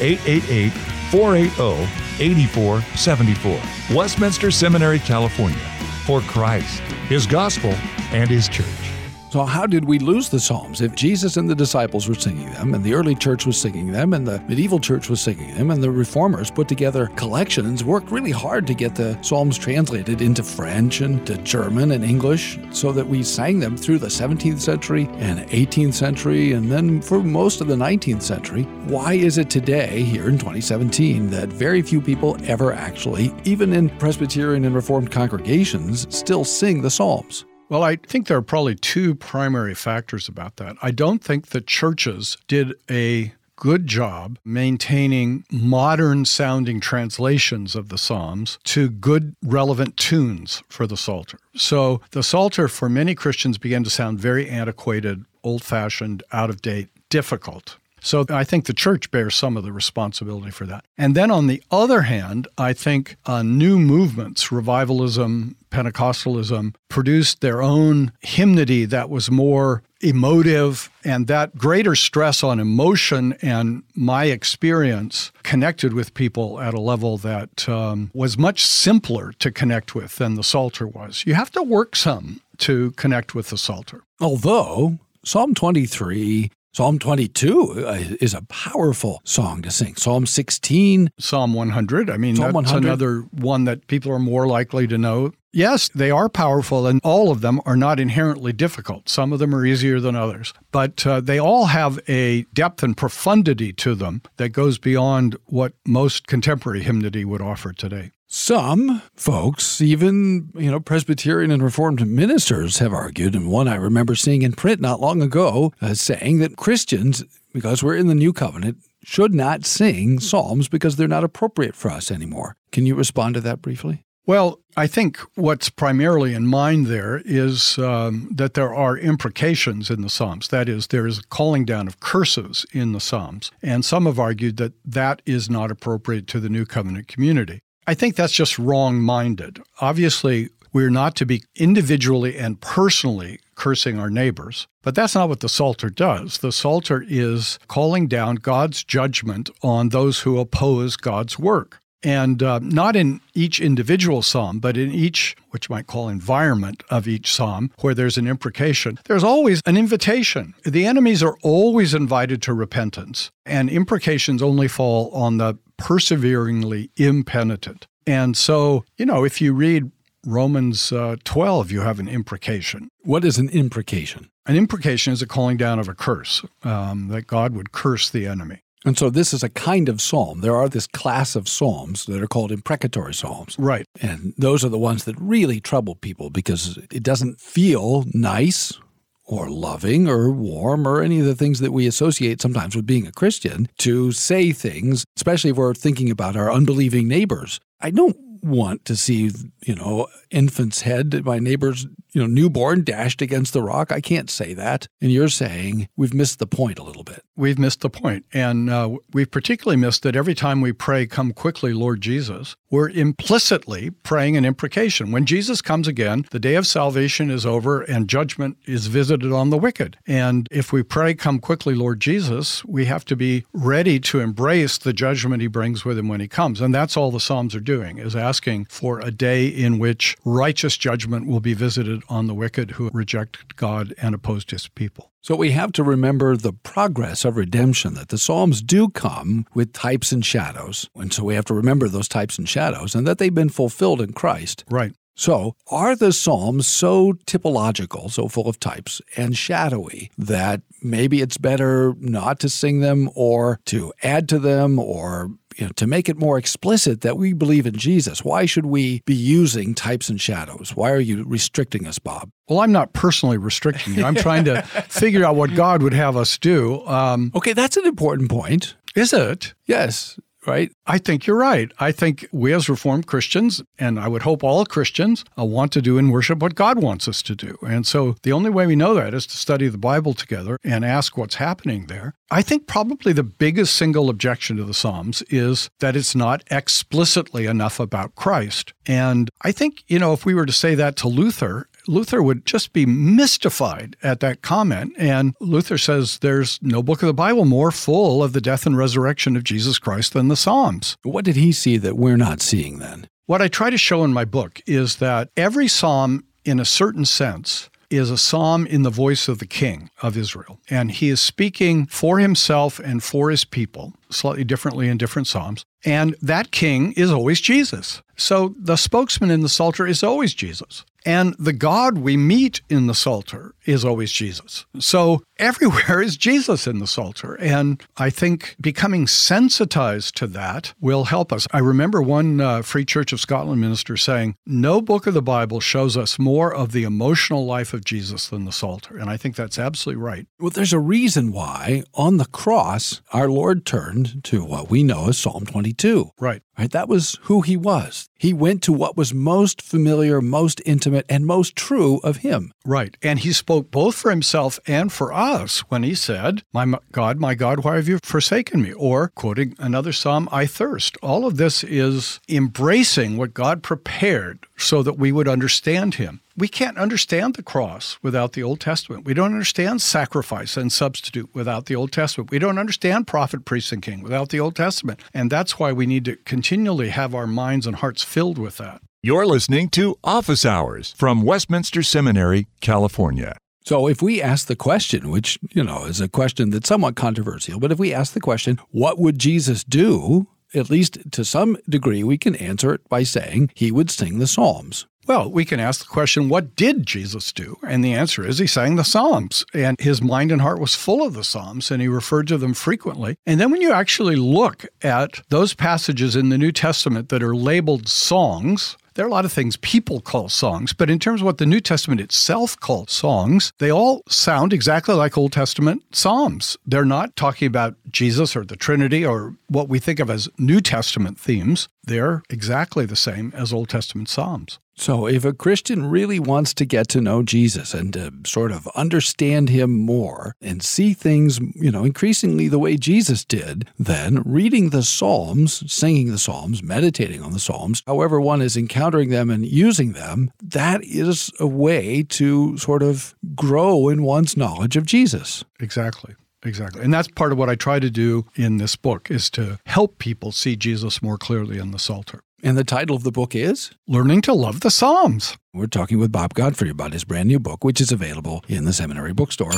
888 0.00 0.97
480 1.10 1.86
8474. 2.20 3.96
Westminster 3.96 4.50
Seminary, 4.50 4.98
California. 4.98 5.58
For 6.04 6.20
Christ, 6.22 6.80
His 7.08 7.26
gospel, 7.26 7.72
and 8.12 8.30
His 8.30 8.48
church. 8.48 8.87
So, 9.30 9.44
how 9.44 9.66
did 9.66 9.84
we 9.84 9.98
lose 9.98 10.30
the 10.30 10.40
Psalms? 10.40 10.80
If 10.80 10.94
Jesus 10.94 11.36
and 11.36 11.50
the 11.50 11.54
disciples 11.54 12.08
were 12.08 12.14
singing 12.14 12.50
them, 12.52 12.72
and 12.72 12.82
the 12.82 12.94
early 12.94 13.14
church 13.14 13.44
was 13.44 13.60
singing 13.60 13.92
them, 13.92 14.14
and 14.14 14.26
the 14.26 14.40
medieval 14.48 14.80
church 14.80 15.10
was 15.10 15.20
singing 15.20 15.54
them, 15.54 15.70
and 15.70 15.82
the 15.82 15.90
reformers 15.90 16.50
put 16.50 16.66
together 16.66 17.08
collections, 17.08 17.84
worked 17.84 18.10
really 18.10 18.30
hard 18.30 18.66
to 18.66 18.72
get 18.72 18.94
the 18.94 19.22
Psalms 19.22 19.58
translated 19.58 20.22
into 20.22 20.42
French 20.42 21.02
and 21.02 21.26
to 21.26 21.36
German 21.38 21.90
and 21.90 22.02
English 22.02 22.58
so 22.70 22.90
that 22.90 23.06
we 23.06 23.22
sang 23.22 23.60
them 23.60 23.76
through 23.76 23.98
the 23.98 24.06
17th 24.06 24.60
century 24.60 25.06
and 25.18 25.40
18th 25.50 25.92
century, 25.92 26.52
and 26.52 26.72
then 26.72 27.02
for 27.02 27.22
most 27.22 27.60
of 27.60 27.66
the 27.66 27.76
19th 27.76 28.22
century. 28.22 28.62
Why 28.86 29.12
is 29.12 29.36
it 29.36 29.50
today, 29.50 30.04
here 30.04 30.30
in 30.30 30.38
2017, 30.38 31.28
that 31.28 31.50
very 31.50 31.82
few 31.82 32.00
people 32.00 32.38
ever 32.44 32.72
actually, 32.72 33.34
even 33.44 33.74
in 33.74 33.90
Presbyterian 33.98 34.64
and 34.64 34.74
Reformed 34.74 35.10
congregations, 35.10 36.06
still 36.16 36.44
sing 36.44 36.80
the 36.80 36.90
Psalms? 36.90 37.44
Well, 37.68 37.82
I 37.82 37.96
think 37.96 38.26
there 38.26 38.36
are 38.36 38.42
probably 38.42 38.74
two 38.74 39.14
primary 39.14 39.74
factors 39.74 40.28
about 40.28 40.56
that. 40.56 40.76
I 40.80 40.90
don't 40.90 41.22
think 41.22 41.48
the 41.48 41.60
churches 41.60 42.38
did 42.46 42.74
a 42.90 43.34
good 43.56 43.86
job 43.86 44.38
maintaining 44.44 45.44
modern 45.50 46.24
sounding 46.24 46.80
translations 46.80 47.74
of 47.74 47.88
the 47.88 47.98
Psalms 47.98 48.58
to 48.64 48.88
good, 48.88 49.34
relevant 49.42 49.96
tunes 49.96 50.62
for 50.68 50.86
the 50.86 50.96
Psalter. 50.96 51.38
So 51.56 52.00
the 52.12 52.22
Psalter, 52.22 52.68
for 52.68 52.88
many 52.88 53.14
Christians, 53.14 53.58
began 53.58 53.84
to 53.84 53.90
sound 53.90 54.20
very 54.20 54.48
antiquated, 54.48 55.24
old 55.42 55.62
fashioned, 55.62 56.22
out 56.32 56.50
of 56.50 56.62
date, 56.62 56.88
difficult. 57.10 57.76
So 58.00 58.24
I 58.28 58.44
think 58.44 58.66
the 58.66 58.72
church 58.72 59.10
bears 59.10 59.34
some 59.34 59.56
of 59.56 59.64
the 59.64 59.72
responsibility 59.72 60.50
for 60.50 60.66
that. 60.66 60.84
And 60.96 61.14
then 61.14 61.30
on 61.30 61.46
the 61.46 61.62
other 61.70 62.02
hand, 62.02 62.48
I 62.56 62.72
think 62.72 63.16
uh, 63.26 63.42
new 63.42 63.78
movements, 63.78 64.52
revivalism, 64.52 65.56
Pentecostalism, 65.70 66.74
produced 66.88 67.40
their 67.40 67.62
own 67.62 68.12
hymnody 68.20 68.84
that 68.86 69.10
was 69.10 69.30
more 69.30 69.82
emotive, 70.00 70.90
and 71.04 71.26
that 71.26 71.56
greater 71.56 71.94
stress 71.94 72.42
on 72.42 72.60
emotion 72.60 73.34
and 73.42 73.82
my 73.94 74.26
experience 74.26 75.32
connected 75.42 75.92
with 75.92 76.14
people 76.14 76.60
at 76.60 76.74
a 76.74 76.80
level 76.80 77.18
that 77.18 77.68
um, 77.68 78.10
was 78.14 78.38
much 78.38 78.64
simpler 78.64 79.32
to 79.40 79.50
connect 79.50 79.94
with 79.94 80.16
than 80.16 80.34
the 80.34 80.44
Psalter 80.44 80.86
was. 80.86 81.24
You 81.26 81.34
have 81.34 81.50
to 81.52 81.62
work 81.62 81.96
some 81.96 82.40
to 82.58 82.92
connect 82.92 83.34
with 83.34 83.50
the 83.50 83.58
Psalter. 83.58 84.02
Although 84.20 84.98
Psalm 85.24 85.54
23 85.54 86.50
Psalm 86.72 86.98
22 86.98 87.86
uh, 87.86 87.98
is 88.20 88.34
a 88.34 88.42
powerful 88.42 89.20
song 89.24 89.62
to 89.62 89.70
sing. 89.70 89.96
Psalm 89.96 90.26
16, 90.26 91.10
Psalm 91.18 91.54
100. 91.54 92.10
I 92.10 92.16
mean, 92.18 92.36
Psalm 92.36 92.52
that's 92.52 92.54
100. 92.72 92.84
another 92.84 93.20
one 93.32 93.64
that 93.64 93.86
people 93.86 94.12
are 94.12 94.18
more 94.18 94.46
likely 94.46 94.86
to 94.86 94.98
know. 94.98 95.32
Yes, 95.50 95.88
they 95.88 96.10
are 96.10 96.28
powerful, 96.28 96.86
and 96.86 97.00
all 97.02 97.30
of 97.30 97.40
them 97.40 97.60
are 97.64 97.76
not 97.76 97.98
inherently 97.98 98.52
difficult. 98.52 99.08
Some 99.08 99.32
of 99.32 99.38
them 99.38 99.54
are 99.54 99.64
easier 99.64 99.98
than 99.98 100.14
others, 100.14 100.52
but 100.70 101.06
uh, 101.06 101.20
they 101.20 101.40
all 101.40 101.66
have 101.66 101.98
a 102.06 102.42
depth 102.52 102.82
and 102.82 102.94
profundity 102.96 103.72
to 103.72 103.94
them 103.94 104.22
that 104.36 104.50
goes 104.50 104.78
beyond 104.78 105.36
what 105.46 105.72
most 105.86 106.26
contemporary 106.26 106.82
hymnody 106.82 107.24
would 107.24 107.40
offer 107.40 107.72
today. 107.72 108.12
Some 108.30 109.00
folks, 109.16 109.80
even, 109.80 110.50
you 110.54 110.70
know, 110.70 110.80
Presbyterian 110.80 111.50
and 111.50 111.62
Reformed 111.62 112.06
ministers 112.06 112.76
have 112.76 112.92
argued, 112.92 113.34
and 113.34 113.50
one 113.50 113.66
I 113.66 113.76
remember 113.76 114.14
seeing 114.14 114.42
in 114.42 114.52
print 114.52 114.82
not 114.82 115.00
long 115.00 115.22
ago, 115.22 115.72
uh, 115.80 115.94
saying 115.94 116.38
that 116.40 116.58
Christians, 116.58 117.24
because 117.54 117.82
we're 117.82 117.96
in 117.96 118.06
the 118.06 118.14
new 118.14 118.34
covenant, 118.34 118.78
should 119.02 119.32
not 119.32 119.64
sing 119.64 120.20
psalms 120.20 120.68
because 120.68 120.96
they're 120.96 121.08
not 121.08 121.24
appropriate 121.24 121.74
for 121.74 121.90
us 121.90 122.10
anymore. 122.10 122.54
Can 122.70 122.84
you 122.84 122.94
respond 122.94 123.34
to 123.36 123.40
that 123.40 123.62
briefly? 123.62 124.04
Well, 124.26 124.60
I 124.76 124.88
think 124.88 125.18
what's 125.36 125.70
primarily 125.70 126.34
in 126.34 126.46
mind 126.46 126.86
there 126.86 127.22
is 127.24 127.78
um, 127.78 128.28
that 128.30 128.52
there 128.52 128.74
are 128.74 128.98
imprecations 128.98 129.88
in 129.88 130.02
the 130.02 130.10
Psalms. 130.10 130.48
That 130.48 130.68
is, 130.68 130.88
there 130.88 131.06
is 131.06 131.20
a 131.20 131.22
calling 131.28 131.64
down 131.64 131.88
of 131.88 132.00
curses 132.00 132.66
in 132.72 132.92
the 132.92 133.00
Psalms. 133.00 133.50
And 133.62 133.86
some 133.86 134.04
have 134.04 134.18
argued 134.18 134.58
that 134.58 134.74
that 134.84 135.22
is 135.24 135.48
not 135.48 135.70
appropriate 135.70 136.26
to 136.26 136.40
the 136.40 136.50
New 136.50 136.66
Covenant 136.66 137.08
community. 137.08 137.62
I 137.88 137.94
think 137.94 138.16
that's 138.16 138.34
just 138.34 138.58
wrong 138.58 139.00
minded. 139.00 139.62
Obviously, 139.80 140.50
we're 140.74 140.90
not 140.90 141.16
to 141.16 141.24
be 141.24 141.42
individually 141.56 142.36
and 142.36 142.60
personally 142.60 143.40
cursing 143.54 143.98
our 143.98 144.10
neighbors, 144.10 144.68
but 144.82 144.94
that's 144.94 145.14
not 145.14 145.30
what 145.30 145.40
the 145.40 145.48
Psalter 145.48 145.88
does. 145.88 146.36
The 146.36 146.52
Psalter 146.52 147.02
is 147.08 147.58
calling 147.66 148.06
down 148.06 148.34
God's 148.36 148.84
judgment 148.84 149.48
on 149.62 149.88
those 149.88 150.20
who 150.20 150.38
oppose 150.38 150.96
God's 150.96 151.38
work. 151.38 151.80
And 152.02 152.42
uh, 152.42 152.60
not 152.62 152.94
in 152.94 153.22
each 153.34 153.58
individual 153.58 154.20
psalm, 154.20 154.60
but 154.60 154.76
in 154.76 154.92
each, 154.92 155.34
which 155.50 155.68
you 155.68 155.74
might 155.74 155.86
call 155.86 156.10
environment 156.10 156.84
of 156.90 157.08
each 157.08 157.32
psalm, 157.32 157.72
where 157.80 157.94
there's 157.94 158.18
an 158.18 158.28
imprecation, 158.28 159.00
there's 159.06 159.24
always 159.24 159.62
an 159.64 159.78
invitation. 159.78 160.54
The 160.62 160.84
enemies 160.84 161.22
are 161.22 161.38
always 161.42 161.94
invited 161.94 162.42
to 162.42 162.52
repentance, 162.52 163.32
and 163.46 163.70
imprecations 163.70 164.42
only 164.42 164.68
fall 164.68 165.10
on 165.10 165.38
the 165.38 165.58
perseveringly 165.78 166.90
impenitent. 166.96 167.86
And 168.06 168.36
so, 168.36 168.84
you 168.96 169.06
know, 169.06 169.24
if 169.24 169.40
you 169.40 169.52
read 169.52 169.90
Romans 170.26 170.92
uh, 170.92 171.16
12, 171.24 171.70
you 171.70 171.80
have 171.80 171.98
an 171.98 172.08
imprecation. 172.08 172.88
What 173.02 173.24
is 173.24 173.38
an 173.38 173.48
imprecation? 173.48 174.30
An 174.46 174.56
imprecation 174.56 175.12
is 175.12 175.22
a 175.22 175.26
calling 175.26 175.56
down 175.56 175.78
of 175.78 175.88
a 175.88 175.94
curse, 175.94 176.44
um, 176.62 177.08
that 177.08 177.26
God 177.26 177.54
would 177.54 177.72
curse 177.72 178.10
the 178.10 178.26
enemy. 178.26 178.62
And 178.84 178.96
so 178.96 179.10
this 179.10 179.34
is 179.34 179.42
a 179.42 179.48
kind 179.48 179.88
of 179.88 180.00
psalm. 180.00 180.40
There 180.40 180.56
are 180.56 180.68
this 180.68 180.86
class 180.86 181.34
of 181.36 181.48
psalms 181.48 182.06
that 182.06 182.22
are 182.22 182.28
called 182.28 182.52
imprecatory 182.52 183.12
psalms. 183.12 183.56
Right. 183.58 183.84
And 184.00 184.34
those 184.38 184.64
are 184.64 184.68
the 184.68 184.78
ones 184.78 185.04
that 185.04 185.16
really 185.18 185.60
trouble 185.60 185.94
people 185.96 186.30
because 186.30 186.78
it 186.90 187.02
doesn't 187.02 187.40
feel 187.40 188.04
nice 188.14 188.78
or 189.28 189.50
loving 189.50 190.08
or 190.08 190.30
warm 190.30 190.88
or 190.88 191.02
any 191.02 191.20
of 191.20 191.26
the 191.26 191.34
things 191.34 191.60
that 191.60 191.72
we 191.72 191.86
associate 191.86 192.40
sometimes 192.40 192.74
with 192.74 192.86
being 192.86 193.06
a 193.06 193.12
Christian 193.12 193.68
to 193.78 194.10
say 194.10 194.52
things, 194.52 195.04
especially 195.16 195.50
if 195.50 195.56
we're 195.56 195.74
thinking 195.74 196.10
about 196.10 196.34
our 196.34 196.50
unbelieving 196.50 197.06
neighbors. 197.06 197.60
I 197.80 197.90
don't 197.90 198.16
want 198.42 198.84
to 198.86 198.96
see, 198.96 199.30
you 199.64 199.74
know, 199.74 200.08
infant's 200.30 200.82
head, 200.82 201.24
my 201.24 201.38
neighbor's, 201.38 201.86
you 202.12 202.20
know, 202.20 202.26
newborn 202.26 202.84
dashed 202.84 203.22
against 203.22 203.52
the 203.52 203.62
rock. 203.62 203.92
I 203.92 204.00
can't 204.00 204.30
say 204.30 204.54
that. 204.54 204.88
And 205.00 205.12
you're 205.12 205.28
saying 205.28 205.88
we've 205.96 206.14
missed 206.14 206.38
the 206.38 206.46
point 206.46 206.78
a 206.78 206.82
little 206.82 207.04
bit. 207.04 207.22
We've 207.36 207.58
missed 207.58 207.80
the 207.80 207.90
point. 207.90 208.24
And 208.32 208.70
uh, 208.70 208.96
we've 209.12 209.30
particularly 209.30 209.76
missed 209.76 210.02
that 210.02 210.16
every 210.16 210.34
time 210.34 210.60
we 210.60 210.72
pray, 210.72 211.06
Come 211.06 211.32
quickly, 211.32 211.72
Lord 211.72 212.00
Jesus, 212.00 212.56
we're 212.70 212.90
implicitly 212.90 213.90
praying 213.90 214.36
an 214.36 214.44
imprecation. 214.44 215.10
When 215.10 215.26
Jesus 215.26 215.62
comes 215.62 215.88
again, 215.88 216.26
the 216.30 216.40
day 216.40 216.54
of 216.54 216.66
salvation 216.66 217.30
is 217.30 217.46
over 217.46 217.82
and 217.82 218.08
judgment 218.08 218.58
is 218.66 218.86
visited 218.86 219.32
on 219.32 219.50
the 219.50 219.58
wicked. 219.58 219.96
And 220.06 220.48
if 220.50 220.72
we 220.72 220.82
pray, 220.82 221.14
Come 221.14 221.40
quickly, 221.40 221.74
Lord 221.74 222.00
Jesus, 222.00 222.64
we 222.64 222.84
have 222.86 223.04
to 223.06 223.16
be 223.16 223.44
ready 223.52 223.98
to 224.00 224.20
embrace 224.20 224.78
the 224.78 224.92
judgment 224.92 225.42
he 225.42 225.48
brings 225.48 225.84
with 225.84 225.98
him 225.98 226.08
when 226.08 226.20
he 226.20 226.28
comes. 226.28 226.60
And 226.60 226.74
that's 226.74 226.96
all 226.96 227.10
the 227.10 227.20
Psalms 227.20 227.54
are 227.54 227.60
doing, 227.60 227.98
is 227.98 228.14
asking 228.14 228.27
for 228.68 229.00
a 229.00 229.10
day 229.10 229.46
in 229.46 229.78
which 229.78 230.16
righteous 230.24 230.76
judgment 230.76 231.26
will 231.26 231.40
be 231.40 231.54
visited 231.54 232.02
on 232.08 232.26
the 232.26 232.34
wicked 232.34 232.72
who 232.72 232.90
reject 232.92 233.56
God 233.56 233.94
and 234.00 234.14
opposed 234.14 234.50
his 234.50 234.68
people. 234.68 235.10
So 235.20 235.36
we 235.36 235.50
have 235.50 235.72
to 235.72 235.82
remember 235.82 236.36
the 236.36 236.52
progress 236.52 237.24
of 237.24 237.36
redemption, 237.36 237.94
that 237.94 238.08
the 238.08 238.18
Psalms 238.18 238.62
do 238.62 238.88
come 238.88 239.46
with 239.54 239.72
types 239.72 240.12
and 240.12 240.24
shadows. 240.24 240.88
And 240.94 241.12
so 241.12 241.24
we 241.24 241.34
have 241.34 241.44
to 241.46 241.54
remember 241.54 241.88
those 241.88 242.08
types 242.08 242.38
and 242.38 242.48
shadows 242.48 242.94
and 242.94 243.06
that 243.06 243.18
they've 243.18 243.34
been 243.34 243.48
fulfilled 243.48 244.00
in 244.00 244.12
Christ. 244.12 244.64
Right. 244.70 244.92
So, 245.18 245.56
are 245.66 245.96
the 245.96 246.12
Psalms 246.12 246.68
so 246.68 247.14
typological, 247.26 248.08
so 248.08 248.28
full 248.28 248.48
of 248.48 248.60
types 248.60 249.02
and 249.16 249.36
shadowy, 249.36 250.12
that 250.16 250.62
maybe 250.80 251.20
it's 251.20 251.36
better 251.38 251.94
not 251.98 252.38
to 252.38 252.48
sing 252.48 252.78
them 252.78 253.10
or 253.16 253.58
to 253.66 253.92
add 254.04 254.28
to 254.28 254.38
them 254.38 254.78
or 254.78 255.32
you 255.56 255.66
know, 255.66 255.72
to 255.72 255.88
make 255.88 256.08
it 256.08 256.16
more 256.16 256.38
explicit 256.38 257.00
that 257.00 257.16
we 257.18 257.32
believe 257.32 257.66
in 257.66 257.74
Jesus? 257.74 258.24
Why 258.24 258.46
should 258.46 258.66
we 258.66 259.02
be 259.06 259.14
using 259.14 259.74
types 259.74 260.08
and 260.08 260.20
shadows? 260.20 260.76
Why 260.76 260.92
are 260.92 261.00
you 261.00 261.24
restricting 261.24 261.84
us, 261.88 261.98
Bob? 261.98 262.30
Well, 262.48 262.60
I'm 262.60 262.70
not 262.70 262.92
personally 262.92 263.38
restricting 263.38 263.94
you. 263.94 264.04
I'm 264.04 264.14
trying 264.14 264.44
to 264.44 264.62
figure 264.88 265.24
out 265.24 265.34
what 265.34 265.52
God 265.56 265.82
would 265.82 265.94
have 265.94 266.16
us 266.16 266.38
do. 266.38 266.86
Um, 266.86 267.32
Okay, 267.34 267.54
that's 267.54 267.76
an 267.76 267.86
important 267.86 268.30
point. 268.30 268.76
is 268.94 269.12
it? 269.12 269.54
Yes, 269.66 270.18
right? 270.46 270.70
I 270.86 270.98
think 270.98 271.26
you're 271.26 271.36
right. 271.36 271.70
I 271.78 271.92
think 271.92 272.26
we 272.32 272.52
as 272.52 272.68
Reformed 272.68 273.06
Christians, 273.06 273.62
and 273.78 273.98
I 273.98 274.08
would 274.08 274.22
hope 274.22 274.42
all 274.42 274.64
Christians, 274.64 275.24
uh, 275.38 275.44
want 275.44 275.72
to 275.72 275.82
do 275.82 275.98
in 275.98 276.10
worship 276.10 276.38
what 276.38 276.54
God 276.54 276.78
wants 276.78 277.08
us 277.08 277.22
to 277.22 277.34
do. 277.34 277.56
And 277.66 277.86
so 277.86 278.16
the 278.22 278.32
only 278.32 278.50
way 278.50 278.66
we 278.66 278.76
know 278.76 278.94
that 278.94 279.14
is 279.14 279.26
to 279.26 279.36
study 279.36 279.68
the 279.68 279.78
Bible 279.78 280.14
together 280.14 280.58
and 280.64 280.84
ask 280.84 281.16
what's 281.16 281.36
happening 281.36 281.86
there. 281.86 282.14
I 282.30 282.42
think 282.42 282.66
probably 282.66 283.12
the 283.12 283.22
biggest 283.22 283.74
single 283.74 284.10
objection 284.10 284.56
to 284.58 284.64
the 284.64 284.74
Psalms 284.74 285.22
is 285.30 285.70
that 285.80 285.96
it's 285.96 286.14
not 286.14 286.42
explicitly 286.50 287.46
enough 287.46 287.80
about 287.80 288.14
Christ. 288.14 288.74
And 288.86 289.30
I 289.42 289.52
think, 289.52 289.82
you 289.86 289.98
know, 289.98 290.12
if 290.12 290.26
we 290.26 290.34
were 290.34 290.46
to 290.46 290.52
say 290.52 290.74
that 290.74 290.96
to 290.96 291.08
Luther, 291.08 291.68
Luther 291.88 292.22
would 292.22 292.46
just 292.46 292.72
be 292.72 292.86
mystified 292.86 293.96
at 294.02 294.20
that 294.20 294.42
comment. 294.42 294.92
And 294.98 295.34
Luther 295.40 295.78
says 295.78 296.18
there's 296.18 296.58
no 296.62 296.82
book 296.82 297.02
of 297.02 297.06
the 297.06 297.14
Bible 297.14 297.44
more 297.44 297.70
full 297.70 298.22
of 298.22 298.32
the 298.32 298.40
death 298.40 298.66
and 298.66 298.76
resurrection 298.76 299.36
of 299.36 299.44
Jesus 299.44 299.78
Christ 299.78 300.12
than 300.12 300.28
the 300.28 300.36
Psalms. 300.36 300.96
What 301.02 301.24
did 301.24 301.36
he 301.36 301.52
see 301.52 301.78
that 301.78 301.96
we're 301.96 302.16
not 302.16 302.40
seeing 302.40 302.78
then? 302.78 303.08
What 303.26 303.42
I 303.42 303.48
try 303.48 303.70
to 303.70 303.78
show 303.78 304.04
in 304.04 304.12
my 304.12 304.24
book 304.24 304.60
is 304.66 304.96
that 304.96 305.30
every 305.36 305.68
psalm, 305.68 306.24
in 306.44 306.60
a 306.60 306.64
certain 306.64 307.04
sense, 307.04 307.68
is 307.90 308.10
a 308.10 308.18
psalm 308.18 308.66
in 308.66 308.82
the 308.82 308.90
voice 308.90 309.28
of 309.28 309.38
the 309.38 309.46
king 309.46 309.90
of 310.02 310.16
Israel. 310.16 310.60
And 310.68 310.90
he 310.90 311.08
is 311.08 311.20
speaking 311.20 311.86
for 311.86 312.18
himself 312.18 312.78
and 312.78 313.02
for 313.02 313.30
his 313.30 313.44
people, 313.44 313.94
slightly 314.10 314.44
differently 314.44 314.88
in 314.88 314.98
different 314.98 315.26
psalms. 315.26 315.64
And 315.84 316.16
that 316.20 316.50
king 316.50 316.92
is 316.92 317.10
always 317.10 317.40
Jesus. 317.40 318.02
So 318.16 318.54
the 318.58 318.76
spokesman 318.76 319.30
in 319.30 319.42
the 319.42 319.48
Psalter 319.48 319.86
is 319.86 320.02
always 320.02 320.34
Jesus. 320.34 320.84
And 321.06 321.34
the 321.38 321.52
God 321.52 321.98
we 321.98 322.16
meet 322.16 322.60
in 322.68 322.86
the 322.86 322.94
Psalter 322.94 323.54
is 323.64 323.84
always 323.84 324.12
Jesus. 324.12 324.66
So 324.78 325.22
everywhere 325.38 326.02
is 326.02 326.16
Jesus 326.16 326.66
in 326.66 326.80
the 326.80 326.86
Psalter. 326.86 327.34
And 327.36 327.80
I 327.96 328.10
think 328.10 328.56
becoming 328.60 329.06
sensitized 329.06 330.16
to 330.16 330.26
that 330.26 330.74
will 330.80 331.04
help 331.04 331.32
us. 331.32 331.46
I 331.52 331.60
remember 331.60 332.02
one 332.02 332.40
uh, 332.40 332.62
Free 332.62 332.84
Church 332.84 333.12
of 333.12 333.20
Scotland 333.20 333.60
minister 333.60 333.96
saying, 333.96 334.34
No 334.44 334.82
book 334.82 335.06
of 335.06 335.14
the 335.14 335.22
Bible 335.22 335.60
shows 335.60 335.96
us 335.96 336.18
more 336.18 336.52
of 336.52 336.72
the 336.72 336.82
emotional 336.82 337.46
life 337.46 337.72
of 337.72 337.84
Jesus 337.84 338.28
than 338.28 338.44
the 338.44 338.52
Psalter. 338.52 338.98
And 338.98 339.08
I 339.08 339.16
think 339.16 339.36
that's 339.36 339.58
absolutely 339.58 340.02
right. 340.02 340.26
Well, 340.40 340.50
there's 340.50 340.72
a 340.72 340.80
reason 340.80 341.32
why 341.32 341.84
on 341.94 342.16
the 342.16 342.26
cross 342.26 343.00
our 343.12 343.30
Lord 343.30 343.64
turned 343.64 344.24
to 344.24 344.44
what 344.44 344.68
we 344.68 344.82
know 344.82 345.08
as 345.08 345.18
Psalm 345.18 345.46
22. 345.68 346.12
Right. 346.18 346.42
Right? 346.58 346.70
That 346.70 346.88
was 346.88 347.18
who 347.22 347.42
he 347.42 347.56
was. 347.56 348.08
He 348.18 348.32
went 348.32 348.62
to 348.62 348.72
what 348.72 348.96
was 348.96 349.14
most 349.14 349.62
familiar, 349.62 350.20
most 350.20 350.60
intimate, 350.66 351.06
and 351.08 351.24
most 351.24 351.54
true 351.54 351.98
of 351.98 352.18
him. 352.18 352.52
Right. 352.64 352.96
And 353.02 353.20
he 353.20 353.32
spoke 353.32 353.70
both 353.70 353.94
for 353.94 354.10
himself 354.10 354.58
and 354.66 354.92
for 354.92 355.12
us 355.12 355.60
when 355.70 355.84
he 355.84 355.94
said, 355.94 356.42
My 356.52 356.74
God, 356.90 357.20
my 357.20 357.34
God, 357.34 357.64
why 357.64 357.76
have 357.76 357.86
you 357.86 357.98
forsaken 358.02 358.62
me? 358.62 358.72
Or, 358.72 359.08
quoting 359.14 359.54
another 359.58 359.92
psalm, 359.92 360.28
I 360.32 360.46
thirst. 360.46 360.96
All 361.02 361.26
of 361.26 361.36
this 361.36 361.62
is 361.62 362.20
embracing 362.28 363.16
what 363.16 363.34
God 363.34 363.62
prepared 363.62 364.46
so 364.56 364.82
that 364.82 364.98
we 364.98 365.12
would 365.12 365.28
understand 365.28 365.94
him 365.94 366.22
we 366.38 366.48
can't 366.48 366.78
understand 366.78 367.34
the 367.34 367.42
cross 367.42 367.98
without 368.00 368.32
the 368.32 368.42
Old 368.42 368.60
Testament. 368.60 369.04
We 369.04 369.12
don't 369.12 369.32
understand 369.32 369.82
sacrifice 369.82 370.56
and 370.56 370.72
substitute 370.72 371.28
without 371.34 371.66
the 371.66 371.74
Old 371.74 371.90
Testament. 371.90 372.30
We 372.30 372.38
don't 372.38 372.58
understand 372.58 373.08
prophet, 373.08 373.44
priest, 373.44 373.72
and 373.72 373.82
king 373.82 374.02
without 374.02 374.28
the 374.28 374.38
Old 374.38 374.54
Testament. 374.54 375.00
And 375.12 375.30
that's 375.30 375.58
why 375.58 375.72
we 375.72 375.84
need 375.86 376.04
to 376.04 376.16
continually 376.16 376.90
have 376.90 377.14
our 377.14 377.26
minds 377.26 377.66
and 377.66 377.76
hearts 377.76 378.04
filled 378.04 378.38
with 378.38 378.56
that. 378.58 378.80
You're 379.02 379.26
listening 379.26 379.68
to 379.70 379.96
Office 380.04 380.44
Hours 380.44 380.94
from 380.96 381.22
Westminster 381.22 381.82
Seminary, 381.82 382.46
California. 382.60 383.36
So, 383.64 383.86
if 383.86 384.00
we 384.00 384.22
ask 384.22 384.46
the 384.46 384.56
question, 384.56 385.10
which, 385.10 385.38
you 385.50 385.62
know, 385.62 385.84
is 385.84 386.00
a 386.00 386.08
question 386.08 386.50
that's 386.50 386.68
somewhat 386.68 386.96
controversial, 386.96 387.60
but 387.60 387.70
if 387.70 387.78
we 387.78 387.92
ask 387.92 388.14
the 388.14 388.20
question, 388.20 388.58
what 388.70 388.98
would 388.98 389.18
Jesus 389.18 389.62
do? 389.62 390.26
At 390.54 390.70
least 390.70 390.98
to 391.12 391.24
some 391.24 391.58
degree, 391.68 392.02
we 392.02 392.16
can 392.16 392.34
answer 392.36 392.72
it 392.72 392.88
by 392.88 393.02
saying 393.02 393.50
he 393.54 393.70
would 393.70 393.90
sing 393.90 394.18
the 394.18 394.26
Psalms. 394.26 394.86
Well, 395.08 395.30
we 395.30 395.46
can 395.46 395.58
ask 395.58 395.80
the 395.80 395.86
question, 395.86 396.28
what 396.28 396.54
did 396.54 396.86
Jesus 396.86 397.32
do? 397.32 397.56
And 397.66 397.82
the 397.82 397.94
answer 397.94 398.26
is 398.26 398.38
he 398.38 398.46
sang 398.46 398.76
the 398.76 398.84
Psalms, 398.84 399.42
and 399.54 399.80
his 399.80 400.02
mind 400.02 400.30
and 400.30 400.42
heart 400.42 400.60
was 400.60 400.74
full 400.74 401.02
of 401.02 401.14
the 401.14 401.24
Psalms, 401.24 401.70
and 401.70 401.80
he 401.80 401.88
referred 401.88 402.28
to 402.28 402.36
them 402.36 402.52
frequently. 402.52 403.16
And 403.24 403.40
then 403.40 403.50
when 403.50 403.62
you 403.62 403.72
actually 403.72 404.16
look 404.16 404.66
at 404.82 405.22
those 405.30 405.54
passages 405.54 406.14
in 406.14 406.28
the 406.28 406.36
New 406.36 406.52
Testament 406.52 407.08
that 407.08 407.22
are 407.22 407.34
labeled 407.34 407.88
songs, 407.88 408.76
there 408.96 409.06
are 409.06 409.08
a 409.08 409.10
lot 409.10 409.24
of 409.24 409.32
things 409.32 409.56
people 409.56 410.02
call 410.02 410.28
songs, 410.28 410.74
but 410.74 410.90
in 410.90 410.98
terms 410.98 411.22
of 411.22 411.24
what 411.24 411.38
the 411.38 411.46
New 411.46 411.60
Testament 411.60 412.02
itself 412.02 412.60
calls 412.60 412.92
songs, 412.92 413.54
they 413.60 413.72
all 413.72 414.02
sound 414.10 414.52
exactly 414.52 414.94
like 414.94 415.16
Old 415.16 415.32
Testament 415.32 415.84
psalms. 415.90 416.58
They're 416.66 416.84
not 416.84 417.16
talking 417.16 417.46
about 417.46 417.76
Jesus 417.90 418.36
or 418.36 418.44
the 418.44 418.56
Trinity 418.56 419.06
or 419.06 419.36
what 419.46 419.70
we 419.70 419.78
think 419.78 420.00
of 420.00 420.10
as 420.10 420.28
New 420.36 420.60
Testament 420.60 421.18
themes. 421.18 421.66
They're 421.82 422.22
exactly 422.28 422.84
the 422.84 422.94
same 422.94 423.32
as 423.34 423.54
Old 423.54 423.70
Testament 423.70 424.10
psalms. 424.10 424.58
So, 424.78 425.06
if 425.08 425.24
a 425.24 425.32
Christian 425.32 425.86
really 425.86 426.20
wants 426.20 426.54
to 426.54 426.64
get 426.64 426.86
to 426.88 427.00
know 427.00 427.24
Jesus 427.24 427.74
and 427.74 427.92
to 427.94 428.12
sort 428.24 428.52
of 428.52 428.68
understand 428.68 429.48
him 429.48 429.76
more 429.76 430.36
and 430.40 430.62
see 430.62 430.94
things, 430.94 431.40
you 431.56 431.72
know, 431.72 431.84
increasingly 431.84 432.46
the 432.46 432.60
way 432.60 432.76
Jesus 432.76 433.24
did, 433.24 433.68
then 433.76 434.22
reading 434.24 434.70
the 434.70 434.84
Psalms, 434.84 435.70
singing 435.70 436.12
the 436.12 436.18
Psalms, 436.18 436.62
meditating 436.62 437.22
on 437.22 437.32
the 437.32 437.40
Psalms, 437.40 437.82
however 437.88 438.20
one 438.20 438.40
is 438.40 438.56
encountering 438.56 439.10
them 439.10 439.30
and 439.30 439.44
using 439.44 439.94
them, 439.94 440.30
that 440.40 440.84
is 440.84 441.32
a 441.40 441.46
way 441.46 442.04
to 442.04 442.56
sort 442.56 442.84
of 442.84 443.16
grow 443.34 443.88
in 443.88 444.04
one's 444.04 444.36
knowledge 444.36 444.76
of 444.76 444.86
Jesus. 444.86 445.44
Exactly. 445.58 446.14
Exactly. 446.44 446.82
And 446.82 446.94
that's 446.94 447.08
part 447.08 447.32
of 447.32 447.38
what 447.38 447.50
I 447.50 447.56
try 447.56 447.80
to 447.80 447.90
do 447.90 448.26
in 448.36 448.58
this 448.58 448.76
book 448.76 449.10
is 449.10 449.28
to 449.30 449.58
help 449.66 449.98
people 449.98 450.30
see 450.30 450.54
Jesus 450.54 451.02
more 451.02 451.18
clearly 451.18 451.58
in 451.58 451.72
the 451.72 451.80
Psalter. 451.80 452.22
And 452.40 452.56
the 452.56 452.62
title 452.62 452.94
of 452.94 453.02
the 453.02 453.10
book 453.10 453.34
is 453.34 453.72
Learning 453.88 454.20
to 454.22 454.32
Love 454.32 454.60
the 454.60 454.70
Psalms. 454.70 455.36
We're 455.52 455.66
talking 455.66 455.98
with 455.98 456.12
Bob 456.12 456.34
Godfrey 456.34 456.70
about 456.70 456.92
his 456.92 457.02
brand 457.02 457.26
new 457.26 457.40
book, 457.40 457.64
which 457.64 457.80
is 457.80 457.90
available 457.90 458.44
in 458.46 458.64
the 458.64 458.72
seminary 458.72 459.12
bookstore 459.12 459.50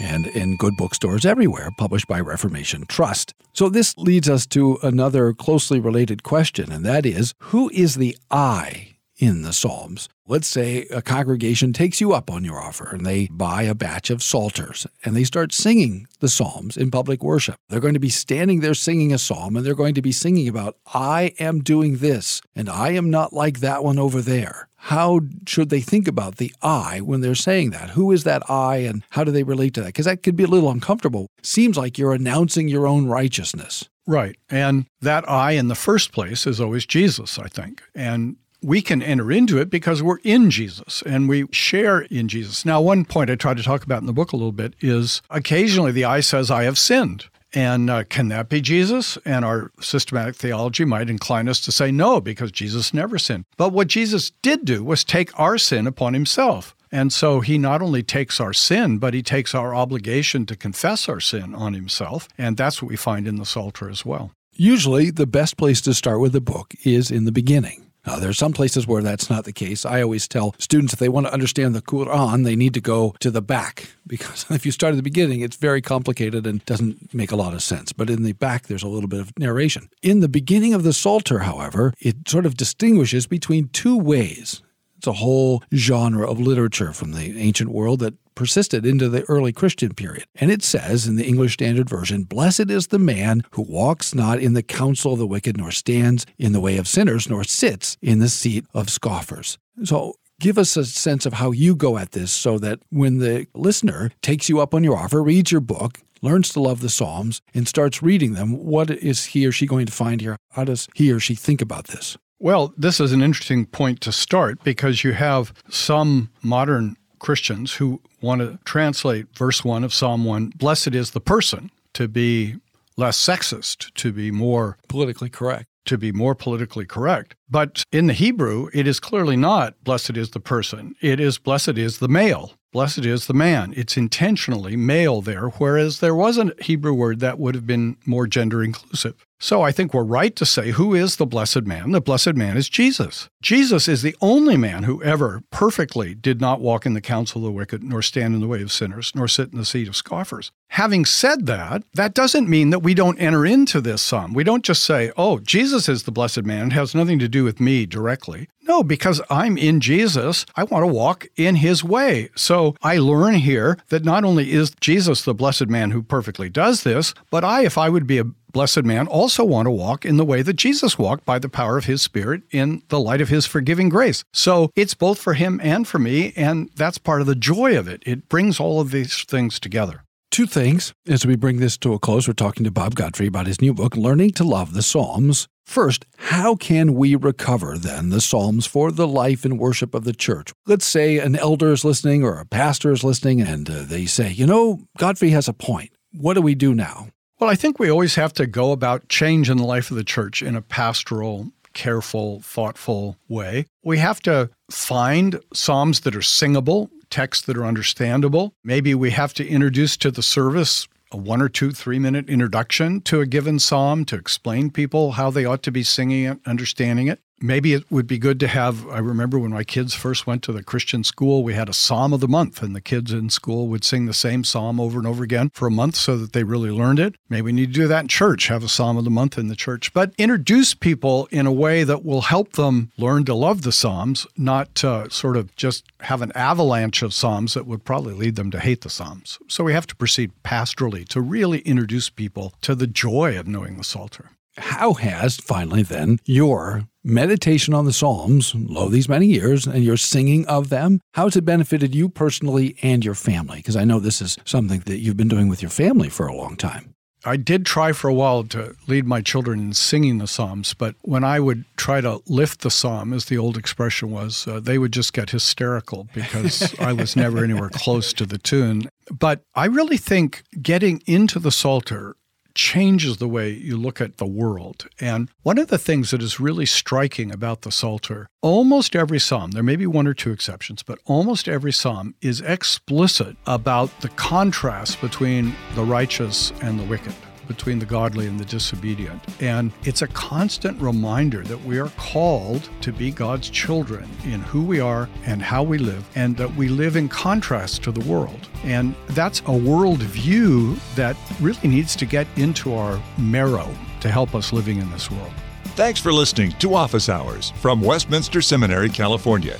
and 0.00 0.26
in 0.26 0.56
good 0.56 0.76
bookstores 0.76 1.24
everywhere, 1.24 1.70
published 1.78 2.08
by 2.08 2.18
Reformation 2.18 2.86
Trust. 2.88 3.34
So, 3.52 3.68
this 3.68 3.96
leads 3.96 4.28
us 4.28 4.46
to 4.48 4.78
another 4.82 5.32
closely 5.32 5.78
related 5.78 6.24
question, 6.24 6.72
and 6.72 6.84
that 6.84 7.06
is 7.06 7.34
who 7.38 7.70
is 7.72 7.94
the 7.94 8.18
I 8.32 8.96
in 9.18 9.42
the 9.42 9.52
Psalms. 9.52 10.08
Let's 10.30 10.46
say 10.46 10.82
a 10.90 11.00
congregation 11.00 11.72
takes 11.72 12.02
you 12.02 12.12
up 12.12 12.30
on 12.30 12.44
your 12.44 12.60
offer 12.60 12.90
and 12.90 13.06
they 13.06 13.28
buy 13.28 13.62
a 13.62 13.74
batch 13.74 14.10
of 14.10 14.22
psalters 14.22 14.86
and 15.02 15.16
they 15.16 15.24
start 15.24 15.54
singing 15.54 16.06
the 16.20 16.28
Psalms 16.28 16.76
in 16.76 16.90
public 16.90 17.22
worship. 17.22 17.56
They're 17.70 17.80
going 17.80 17.94
to 17.94 18.00
be 18.00 18.10
standing 18.10 18.60
there 18.60 18.74
singing 18.74 19.10
a 19.10 19.18
psalm 19.18 19.56
and 19.56 19.64
they're 19.64 19.74
going 19.74 19.94
to 19.94 20.02
be 20.02 20.12
singing 20.12 20.46
about, 20.46 20.76
I 20.92 21.32
am 21.38 21.60
doing 21.60 21.96
this 21.96 22.42
and 22.54 22.68
I 22.68 22.90
am 22.90 23.08
not 23.08 23.32
like 23.32 23.60
that 23.60 23.82
one 23.82 23.98
over 23.98 24.20
there. 24.20 24.68
How 24.76 25.20
should 25.46 25.70
they 25.70 25.80
think 25.80 26.06
about 26.06 26.36
the 26.36 26.54
I 26.60 27.00
when 27.00 27.22
they're 27.22 27.34
saying 27.34 27.70
that? 27.70 27.90
Who 27.90 28.12
is 28.12 28.24
that 28.24 28.48
I 28.50 28.76
and 28.76 29.04
how 29.08 29.24
do 29.24 29.32
they 29.32 29.44
relate 29.44 29.72
to 29.74 29.80
that? 29.80 29.86
Because 29.86 30.04
that 30.04 30.22
could 30.22 30.36
be 30.36 30.44
a 30.44 30.48
little 30.48 30.70
uncomfortable. 30.70 31.28
Seems 31.42 31.78
like 31.78 31.96
you're 31.96 32.12
announcing 32.12 32.68
your 32.68 32.86
own 32.86 33.06
righteousness. 33.06 33.88
Right. 34.06 34.36
And 34.50 34.86
that 35.00 35.28
I 35.28 35.52
in 35.52 35.68
the 35.68 35.74
first 35.74 36.12
place 36.12 36.46
is 36.46 36.60
always 36.60 36.84
Jesus, 36.84 37.38
I 37.38 37.48
think. 37.48 37.82
And 37.94 38.36
we 38.62 38.82
can 38.82 39.02
enter 39.02 39.30
into 39.30 39.58
it 39.58 39.70
because 39.70 40.02
we're 40.02 40.18
in 40.24 40.50
Jesus 40.50 41.02
and 41.02 41.28
we 41.28 41.46
share 41.52 42.00
in 42.02 42.28
Jesus. 42.28 42.64
Now, 42.64 42.80
one 42.80 43.04
point 43.04 43.30
I 43.30 43.36
try 43.36 43.54
to 43.54 43.62
talk 43.62 43.84
about 43.84 44.00
in 44.00 44.06
the 44.06 44.12
book 44.12 44.32
a 44.32 44.36
little 44.36 44.52
bit 44.52 44.74
is 44.80 45.22
occasionally 45.30 45.92
the 45.92 46.04
I 46.04 46.20
says, 46.20 46.50
I 46.50 46.64
have 46.64 46.78
sinned. 46.78 47.26
And 47.54 47.88
uh, 47.88 48.04
can 48.04 48.28
that 48.28 48.48
be 48.48 48.60
Jesus? 48.60 49.16
And 49.24 49.44
our 49.44 49.70
systematic 49.80 50.36
theology 50.36 50.84
might 50.84 51.08
incline 51.08 51.48
us 51.48 51.60
to 51.60 51.72
say 51.72 51.90
no, 51.90 52.20
because 52.20 52.52
Jesus 52.52 52.92
never 52.92 53.18
sinned. 53.18 53.46
But 53.56 53.72
what 53.72 53.88
Jesus 53.88 54.32
did 54.42 54.64
do 54.64 54.84
was 54.84 55.02
take 55.02 55.38
our 55.38 55.56
sin 55.56 55.86
upon 55.86 56.12
himself. 56.12 56.74
And 56.92 57.12
so 57.12 57.40
he 57.40 57.58
not 57.58 57.82
only 57.82 58.02
takes 58.02 58.40
our 58.40 58.52
sin, 58.52 58.98
but 58.98 59.14
he 59.14 59.22
takes 59.22 59.54
our 59.54 59.74
obligation 59.74 60.46
to 60.46 60.56
confess 60.56 61.08
our 61.08 61.20
sin 61.20 61.54
on 61.54 61.74
himself. 61.74 62.28
And 62.36 62.56
that's 62.56 62.82
what 62.82 62.90
we 62.90 62.96
find 62.96 63.26
in 63.26 63.36
the 63.36 63.46
Psalter 63.46 63.88
as 63.88 64.04
well. 64.04 64.32
Usually, 64.52 65.10
the 65.10 65.26
best 65.26 65.56
place 65.56 65.80
to 65.82 65.94
start 65.94 66.20
with 66.20 66.32
the 66.32 66.40
book 66.40 66.74
is 66.84 67.10
in 67.10 67.24
the 67.24 67.32
beginning. 67.32 67.87
Now, 68.08 68.18
there 68.18 68.30
are 68.30 68.34
some 68.34 68.54
places 68.54 68.86
where 68.86 69.02
that's 69.02 69.28
not 69.28 69.44
the 69.44 69.52
case. 69.52 69.84
I 69.84 70.00
always 70.00 70.26
tell 70.26 70.54
students 70.58 70.94
if 70.94 70.98
they 70.98 71.10
want 71.10 71.26
to 71.26 71.32
understand 71.32 71.74
the 71.74 71.82
Quran, 71.82 72.42
they 72.42 72.56
need 72.56 72.72
to 72.72 72.80
go 72.80 73.14
to 73.20 73.30
the 73.30 73.42
back 73.42 73.90
because 74.06 74.46
if 74.48 74.64
you 74.64 74.72
start 74.72 74.92
at 74.92 74.96
the 74.96 75.02
beginning, 75.02 75.42
it's 75.42 75.56
very 75.56 75.82
complicated 75.82 76.46
and 76.46 76.64
doesn't 76.64 77.12
make 77.12 77.32
a 77.32 77.36
lot 77.36 77.52
of 77.52 77.62
sense. 77.62 77.92
But 77.92 78.08
in 78.08 78.22
the 78.22 78.32
back, 78.32 78.66
there's 78.66 78.82
a 78.82 78.88
little 78.88 79.10
bit 79.10 79.20
of 79.20 79.38
narration. 79.38 79.90
In 80.02 80.20
the 80.20 80.28
beginning 80.28 80.72
of 80.72 80.84
the 80.84 80.94
Psalter, 80.94 81.40
however, 81.40 81.92
it 82.00 82.26
sort 82.26 82.46
of 82.46 82.56
distinguishes 82.56 83.26
between 83.26 83.68
two 83.68 83.98
ways. 83.98 84.62
It's 84.96 85.06
a 85.06 85.12
whole 85.12 85.62
genre 85.74 86.28
of 86.28 86.40
literature 86.40 86.94
from 86.94 87.12
the 87.12 87.38
ancient 87.38 87.70
world 87.70 88.00
that 88.00 88.14
persisted 88.38 88.86
into 88.86 89.08
the 89.08 89.28
early 89.28 89.52
Christian 89.52 89.92
period. 89.92 90.24
And 90.36 90.52
it 90.52 90.62
says 90.62 91.08
in 91.08 91.16
the 91.16 91.26
English 91.26 91.54
Standard 91.54 91.90
Version, 91.90 92.22
Blessed 92.22 92.70
is 92.70 92.86
the 92.86 92.98
man 93.00 93.42
who 93.50 93.62
walks 93.62 94.14
not 94.14 94.38
in 94.38 94.52
the 94.52 94.62
counsel 94.62 95.14
of 95.14 95.18
the 95.18 95.26
wicked, 95.26 95.56
nor 95.56 95.72
stands 95.72 96.24
in 96.38 96.52
the 96.52 96.60
way 96.60 96.76
of 96.76 96.86
sinners, 96.86 97.28
nor 97.28 97.42
sits 97.42 97.96
in 98.00 98.20
the 98.20 98.28
seat 98.28 98.64
of 98.72 98.90
scoffers. 98.90 99.58
So 99.82 100.14
give 100.38 100.56
us 100.56 100.76
a 100.76 100.84
sense 100.84 101.26
of 101.26 101.32
how 101.32 101.50
you 101.50 101.74
go 101.74 101.98
at 101.98 102.12
this 102.12 102.30
so 102.30 102.58
that 102.58 102.78
when 102.90 103.18
the 103.18 103.48
listener 103.54 104.12
takes 104.22 104.48
you 104.48 104.60
up 104.60 104.72
on 104.72 104.84
your 104.84 104.96
offer, 104.96 105.20
reads 105.20 105.50
your 105.50 105.60
book, 105.60 105.98
learns 106.22 106.50
to 106.50 106.60
love 106.60 106.80
the 106.80 106.88
Psalms, 106.88 107.42
and 107.54 107.66
starts 107.66 108.04
reading 108.04 108.34
them, 108.34 108.64
what 108.64 108.88
is 108.88 109.24
he 109.24 109.48
or 109.48 109.50
she 109.50 109.66
going 109.66 109.86
to 109.86 109.92
find 109.92 110.20
here? 110.20 110.36
How 110.52 110.62
does 110.62 110.86
he 110.94 111.10
or 111.10 111.18
she 111.18 111.34
think 111.34 111.60
about 111.60 111.88
this? 111.88 112.16
Well, 112.38 112.72
this 112.76 113.00
is 113.00 113.12
an 113.12 113.20
interesting 113.20 113.66
point 113.66 114.00
to 114.02 114.12
start 114.12 114.62
because 114.62 115.02
you 115.02 115.14
have 115.14 115.52
some 115.68 116.30
modern 116.40 116.94
Christians 117.18 117.74
who 117.74 118.00
want 118.20 118.40
to 118.40 118.58
translate 118.64 119.26
verse 119.36 119.64
1 119.64 119.84
of 119.84 119.94
Psalm 119.94 120.24
1 120.24 120.52
Blessed 120.56 120.94
is 120.94 121.10
the 121.10 121.20
person 121.20 121.70
to 121.94 122.08
be 122.08 122.56
less 122.96 123.16
sexist, 123.16 123.92
to 123.94 124.12
be 124.12 124.30
more 124.30 124.76
politically 124.88 125.30
correct. 125.30 125.66
To 125.86 125.96
be 125.96 126.12
more 126.12 126.34
politically 126.34 126.84
correct. 126.84 127.34
But 127.48 127.82
in 127.90 128.08
the 128.08 128.12
Hebrew, 128.12 128.68
it 128.74 128.86
is 128.86 129.00
clearly 129.00 129.36
not 129.36 129.82
blessed 129.84 130.18
is 130.18 130.30
the 130.30 130.40
person. 130.40 130.94
It 131.00 131.18
is 131.18 131.38
blessed 131.38 131.78
is 131.78 131.98
the 131.98 132.08
male. 132.08 132.52
Blessed 132.72 133.06
is 133.06 133.26
the 133.26 133.34
man. 133.34 133.72
It's 133.74 133.96
intentionally 133.96 134.76
male 134.76 135.22
there, 135.22 135.48
whereas 135.48 136.00
there 136.00 136.14
was 136.14 136.36
a 136.36 136.52
Hebrew 136.60 136.92
word 136.92 137.20
that 137.20 137.38
would 137.38 137.54
have 137.54 137.66
been 137.66 137.96
more 138.04 138.26
gender 138.26 138.62
inclusive. 138.62 139.24
So 139.40 139.62
I 139.62 139.70
think 139.70 139.94
we're 139.94 140.02
right 140.02 140.34
to 140.34 140.44
say, 140.44 140.72
who 140.72 140.94
is 140.94 141.14
the 141.16 141.26
blessed 141.26 141.62
man? 141.62 141.92
The 141.92 142.00
blessed 142.00 142.34
man 142.34 142.56
is 142.56 142.68
Jesus. 142.68 143.28
Jesus 143.40 143.86
is 143.86 144.02
the 144.02 144.16
only 144.20 144.56
man 144.56 144.82
who 144.82 145.00
ever 145.04 145.44
perfectly 145.52 146.12
did 146.12 146.40
not 146.40 146.60
walk 146.60 146.84
in 146.84 146.94
the 146.94 147.00
counsel 147.00 147.42
of 147.42 147.44
the 147.44 147.52
wicked, 147.52 147.84
nor 147.84 148.02
stand 148.02 148.34
in 148.34 148.40
the 148.40 148.48
way 148.48 148.62
of 148.62 148.72
sinners, 148.72 149.12
nor 149.14 149.28
sit 149.28 149.52
in 149.52 149.58
the 149.58 149.64
seat 149.64 149.86
of 149.86 149.94
scoffers. 149.94 150.50
Having 150.70 151.04
said 151.04 151.46
that, 151.46 151.84
that 151.94 152.14
doesn't 152.14 152.48
mean 152.48 152.70
that 152.70 152.80
we 152.80 152.94
don't 152.94 153.18
enter 153.20 153.46
into 153.46 153.80
this 153.80 154.02
psalm. 154.02 154.34
We 154.34 154.42
don't 154.42 154.64
just 154.64 154.82
say, 154.82 155.12
oh, 155.16 155.38
Jesus 155.38 155.88
is 155.88 156.02
the 156.02 156.10
blessed 156.10 156.42
man. 156.42 156.68
It 156.68 156.72
has 156.72 156.94
nothing 156.94 157.20
to 157.20 157.28
do 157.28 157.44
with 157.44 157.60
me 157.60 157.86
directly. 157.86 158.48
No, 158.66 158.82
because 158.82 159.20
I'm 159.30 159.56
in 159.56 159.80
Jesus, 159.80 160.44
I 160.56 160.64
want 160.64 160.82
to 160.82 160.92
walk 160.92 161.26
in 161.36 161.56
his 161.56 161.82
way. 161.82 162.28
So 162.34 162.74
I 162.82 162.98
learn 162.98 163.34
here 163.34 163.78
that 163.88 164.04
not 164.04 164.24
only 164.24 164.50
is 164.50 164.72
Jesus 164.80 165.22
the 165.22 165.32
blessed 165.32 165.68
man 165.68 165.92
who 165.92 166.02
perfectly 166.02 166.50
does 166.50 166.82
this, 166.82 167.14
but 167.30 167.44
I, 167.44 167.64
if 167.64 167.78
I 167.78 167.88
would 167.88 168.06
be 168.06 168.18
a 168.18 168.26
blessed 168.58 168.82
man, 168.82 169.06
also 169.06 169.44
want 169.44 169.66
to 169.66 169.70
walk 169.70 170.04
in 170.04 170.16
the 170.16 170.24
way 170.24 170.42
that 170.42 170.54
Jesus 170.54 170.98
walked 170.98 171.24
by 171.24 171.38
the 171.38 171.48
power 171.48 171.78
of 171.78 171.84
his 171.84 172.02
Spirit 172.02 172.42
in 172.50 172.82
the 172.88 172.98
light 172.98 173.20
of 173.20 173.28
his 173.28 173.46
forgiving 173.46 173.88
grace. 173.88 174.24
So 174.32 174.72
it's 174.74 174.94
both 174.94 175.20
for 175.20 175.34
him 175.34 175.60
and 175.62 175.86
for 175.86 176.00
me, 176.00 176.32
and 176.34 176.68
that's 176.74 176.98
part 176.98 177.20
of 177.20 177.28
the 177.28 177.36
joy 177.36 177.78
of 177.78 177.86
it. 177.86 178.02
It 178.04 178.28
brings 178.28 178.58
all 178.58 178.80
of 178.80 178.90
these 178.90 179.22
things 179.22 179.60
together. 179.60 180.02
Two 180.32 180.46
things 180.46 180.92
as 181.06 181.24
we 181.24 181.36
bring 181.36 181.58
this 181.58 181.76
to 181.76 181.92
a 181.92 182.00
close. 182.00 182.26
We're 182.26 182.34
talking 182.34 182.64
to 182.64 182.72
Bob 182.72 182.96
Godfrey 182.96 183.28
about 183.28 183.46
his 183.46 183.60
new 183.60 183.72
book, 183.72 183.96
Learning 183.96 184.30
to 184.32 184.42
Love 184.42 184.74
the 184.74 184.82
Psalms 184.82 185.46
First, 185.68 186.06
how 186.16 186.56
can 186.56 186.94
we 186.94 187.14
recover 187.14 187.76
then 187.76 188.08
the 188.08 188.22
Psalms 188.22 188.64
for 188.64 188.90
the 188.90 189.06
life 189.06 189.44
and 189.44 189.58
worship 189.58 189.94
of 189.94 190.04
the 190.04 190.14
church? 190.14 190.54
Let's 190.66 190.86
say 190.86 191.18
an 191.18 191.36
elder 191.36 191.72
is 191.72 191.84
listening 191.84 192.24
or 192.24 192.38
a 192.38 192.46
pastor 192.46 192.90
is 192.90 193.04
listening 193.04 193.42
and 193.42 193.68
uh, 193.68 193.82
they 193.82 194.06
say, 194.06 194.30
you 194.30 194.46
know, 194.46 194.80
Godfrey 194.96 195.28
has 195.28 195.46
a 195.46 195.52
point. 195.52 195.90
What 196.10 196.34
do 196.34 196.40
we 196.40 196.54
do 196.54 196.74
now? 196.74 197.08
Well, 197.38 197.50
I 197.50 197.54
think 197.54 197.78
we 197.78 197.88
always 197.88 198.16
have 198.16 198.32
to 198.34 198.48
go 198.48 198.72
about 198.72 199.08
change 199.08 199.48
in 199.48 199.58
the 199.58 199.64
life 199.64 199.92
of 199.92 199.96
the 199.96 200.02
church 200.02 200.42
in 200.42 200.56
a 200.56 200.62
pastoral, 200.62 201.52
careful, 201.72 202.40
thoughtful 202.40 203.16
way. 203.28 203.66
We 203.84 203.98
have 203.98 204.20
to 204.22 204.50
find 204.72 205.40
Psalms 205.54 206.00
that 206.00 206.16
are 206.16 206.22
singable, 206.22 206.90
texts 207.10 207.46
that 207.46 207.56
are 207.56 207.64
understandable. 207.64 208.54
Maybe 208.64 208.92
we 208.92 209.12
have 209.12 209.34
to 209.34 209.46
introduce 209.46 209.96
to 209.98 210.10
the 210.10 210.22
service 210.22 210.88
a 211.12 211.16
one 211.16 211.40
or 211.40 211.48
two, 211.48 211.70
three 211.70 212.00
minute 212.00 212.28
introduction 212.28 213.00
to 213.02 213.20
a 213.20 213.26
given 213.26 213.58
psalm 213.58 214.04
to 214.06 214.16
explain 214.16 214.70
people 214.70 215.12
how 215.12 215.30
they 215.30 215.44
ought 215.44 215.62
to 215.62 215.70
be 215.70 215.82
singing 215.82 216.24
it, 216.24 216.38
understanding 216.44 217.06
it 217.06 217.20
maybe 217.40 217.72
it 217.72 217.90
would 217.90 218.06
be 218.06 218.18
good 218.18 218.40
to 218.40 218.48
have. 218.48 218.86
I 218.88 218.98
remember 218.98 219.38
when 219.38 219.52
my 219.52 219.64
kids 219.64 219.94
first 219.94 220.26
went 220.26 220.42
to 220.44 220.52
the 220.52 220.62
Christian 220.62 221.04
school, 221.04 221.42
we 221.42 221.54
had 221.54 221.68
a 221.68 221.72
psalm 221.72 222.12
of 222.12 222.20
the 222.20 222.28
month, 222.28 222.62
and 222.62 222.74
the 222.74 222.80
kids 222.80 223.12
in 223.12 223.30
school 223.30 223.68
would 223.68 223.84
sing 223.84 224.06
the 224.06 224.14
same 224.14 224.44
psalm 224.44 224.80
over 224.80 224.98
and 224.98 225.06
over 225.06 225.24
again 225.24 225.50
for 225.54 225.66
a 225.66 225.70
month 225.70 225.96
so 225.96 226.16
that 226.16 226.32
they 226.32 226.44
really 226.44 226.70
learned 226.70 226.98
it. 226.98 227.16
Maybe 227.28 227.42
we 227.42 227.52
need 227.52 227.74
to 227.74 227.80
do 227.80 227.88
that 227.88 228.02
in 228.02 228.08
church, 228.08 228.48
have 228.48 228.64
a 228.64 228.68
psalm 228.68 228.96
of 228.96 229.04
the 229.04 229.10
month 229.10 229.38
in 229.38 229.48
the 229.48 229.56
church, 229.56 229.92
but 229.92 230.12
introduce 230.18 230.74
people 230.74 231.28
in 231.30 231.46
a 231.46 231.52
way 231.52 231.84
that 231.84 232.04
will 232.04 232.22
help 232.22 232.52
them 232.52 232.90
learn 232.96 233.24
to 233.24 233.34
love 233.34 233.62
the 233.62 233.72
psalms, 233.72 234.26
not 234.36 234.84
uh, 234.84 235.08
sort 235.08 235.36
of 235.36 235.54
just 235.56 235.84
have 236.00 236.22
an 236.22 236.32
avalanche 236.34 237.02
of 237.02 237.14
psalms 237.14 237.54
that 237.54 237.66
would 237.66 237.84
probably 237.84 238.14
lead 238.14 238.36
them 238.36 238.50
to 238.50 238.60
hate 238.60 238.82
the 238.82 238.90
psalms. 238.90 239.38
So 239.48 239.64
we 239.64 239.72
have 239.72 239.86
to 239.88 239.96
proceed 239.96 240.32
pastorally 240.44 241.06
to 241.08 241.20
really 241.20 241.60
introduce 241.60 242.10
people 242.10 242.54
to 242.62 242.74
the 242.74 242.86
joy 242.86 243.38
of 243.38 243.46
knowing 243.46 243.76
the 243.76 243.84
Psalter. 243.84 244.30
How 244.56 244.94
has 244.94 245.36
finally 245.36 245.82
then 245.82 246.18
your 246.24 246.88
meditation 247.04 247.74
on 247.74 247.84
the 247.84 247.92
Psalms, 247.92 248.54
lo 248.54 248.88
these 248.88 249.08
many 249.08 249.26
years, 249.26 249.66
and 249.66 249.84
your 249.84 249.96
singing 249.96 250.46
of 250.46 250.68
them, 250.68 251.00
how 251.14 251.24
has 251.24 251.36
it 251.36 251.44
benefited 251.44 251.94
you 251.94 252.08
personally 252.08 252.76
and 252.82 253.04
your 253.04 253.14
family? 253.14 253.58
Because 253.58 253.76
I 253.76 253.84
know 253.84 254.00
this 254.00 254.20
is 254.20 254.38
something 254.44 254.80
that 254.80 254.98
you've 254.98 255.16
been 255.16 255.28
doing 255.28 255.48
with 255.48 255.62
your 255.62 255.70
family 255.70 256.08
for 256.08 256.26
a 256.26 256.34
long 256.34 256.56
time. 256.56 256.94
I 257.24 257.36
did 257.36 257.66
try 257.66 257.92
for 257.92 258.08
a 258.08 258.14
while 258.14 258.44
to 258.44 258.76
lead 258.86 259.06
my 259.06 259.20
children 259.20 259.58
in 259.58 259.72
singing 259.72 260.18
the 260.18 260.28
Psalms, 260.28 260.72
but 260.72 260.94
when 261.02 261.24
I 261.24 261.40
would 261.40 261.64
try 261.76 262.00
to 262.00 262.22
lift 262.26 262.60
the 262.60 262.70
Psalm, 262.70 263.12
as 263.12 263.24
the 263.24 263.36
old 263.36 263.56
expression 263.56 264.10
was, 264.10 264.46
uh, 264.46 264.60
they 264.60 264.78
would 264.78 264.92
just 264.92 265.12
get 265.12 265.30
hysterical 265.30 266.08
because 266.14 266.74
I 266.78 266.92
was 266.92 267.16
never 267.16 267.42
anywhere 267.42 267.70
close 267.70 268.12
to 268.14 268.26
the 268.26 268.38
tune. 268.38 268.88
But 269.10 269.42
I 269.54 269.66
really 269.66 269.96
think 269.96 270.44
getting 270.62 271.02
into 271.06 271.40
the 271.40 271.50
Psalter 271.50 272.14
changes 272.58 273.18
the 273.18 273.28
way 273.28 273.50
you 273.50 273.76
look 273.76 274.00
at 274.00 274.16
the 274.16 274.26
world. 274.26 274.88
And 275.00 275.30
one 275.42 275.58
of 275.58 275.68
the 275.68 275.78
things 275.78 276.10
that 276.10 276.20
is 276.20 276.40
really 276.40 276.66
striking 276.66 277.30
about 277.30 277.62
the 277.62 277.70
Psalter, 277.70 278.28
almost 278.42 278.96
every 278.96 279.20
psalm, 279.20 279.52
there 279.52 279.62
may 279.62 279.76
be 279.76 279.86
one 279.86 280.08
or 280.08 280.12
two 280.12 280.32
exceptions, 280.32 280.82
but 280.82 280.98
almost 281.06 281.48
every 281.48 281.72
psalm 281.72 282.16
is 282.20 282.40
explicit 282.40 283.36
about 283.46 284.00
the 284.00 284.08
contrast 284.08 285.00
between 285.00 285.54
the 285.76 285.84
righteous 285.84 286.52
and 286.60 286.80
the 286.80 286.84
wicked 286.84 287.14
between 287.48 287.78
the 287.78 287.86
godly 287.86 288.28
and 288.28 288.38
the 288.38 288.44
disobedient. 288.44 289.20
And 289.40 289.72
it's 289.82 290.02
a 290.02 290.06
constant 290.06 290.80
reminder 290.80 291.42
that 291.44 291.64
we 291.64 291.78
are 291.78 291.88
called 291.96 292.68
to 292.82 292.92
be 292.92 293.10
God's 293.10 293.50
children 293.50 294.08
in 294.24 294.40
who 294.40 294.62
we 294.62 294.78
are 294.78 295.08
and 295.24 295.42
how 295.42 295.62
we 295.62 295.78
live, 295.78 296.08
and 296.14 296.36
that 296.36 296.54
we 296.54 296.68
live 296.68 296.94
in 296.94 297.08
contrast 297.08 297.82
to 297.84 297.90
the 297.90 298.08
world. 298.08 298.48
And 298.62 298.94
that's 299.08 299.40
a 299.40 299.44
worldview 299.44 300.78
that 300.94 301.16
really 301.40 301.66
needs 301.66 301.96
to 301.96 302.06
get 302.06 302.26
into 302.36 302.74
our 302.74 303.02
marrow 303.16 303.68
to 304.00 304.10
help 304.10 304.34
us 304.34 304.52
living 304.52 304.78
in 304.78 304.90
this 304.90 305.10
world. 305.10 305.32
Thanks 305.74 306.00
for 306.00 306.12
listening 306.12 306.52
to 306.52 306.74
Office 306.74 307.08
Hours 307.08 307.50
from 307.56 307.80
Westminster 307.80 308.42
Seminary, 308.42 308.88
California. 308.88 309.58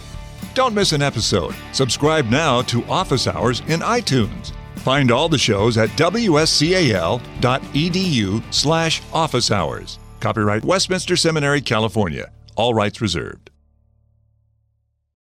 Don't 0.55 0.75
miss 0.75 0.93
an 0.93 1.03
episode. 1.03 1.55
Subscribe 1.73 2.27
now 2.27 2.63
to 2.63 2.85
Office 2.87 3.29
Hours 3.29 3.61
in 3.69 3.81
iTunes. 3.81 4.53
Find 4.79 5.11
all 5.11 5.29
the 5.29 5.39
shows 5.39 5.77
at 5.77 5.91
wscal.edu 5.91 6.43
slash 8.55 9.03
office 9.13 9.51
hours. 9.51 9.99
Copyright 10.21 10.65
Westminster 10.65 11.17
Seminary, 11.17 11.61
California. 11.61 12.31
All 12.57 12.75
rights 12.75 13.01
reserved. 13.01 13.48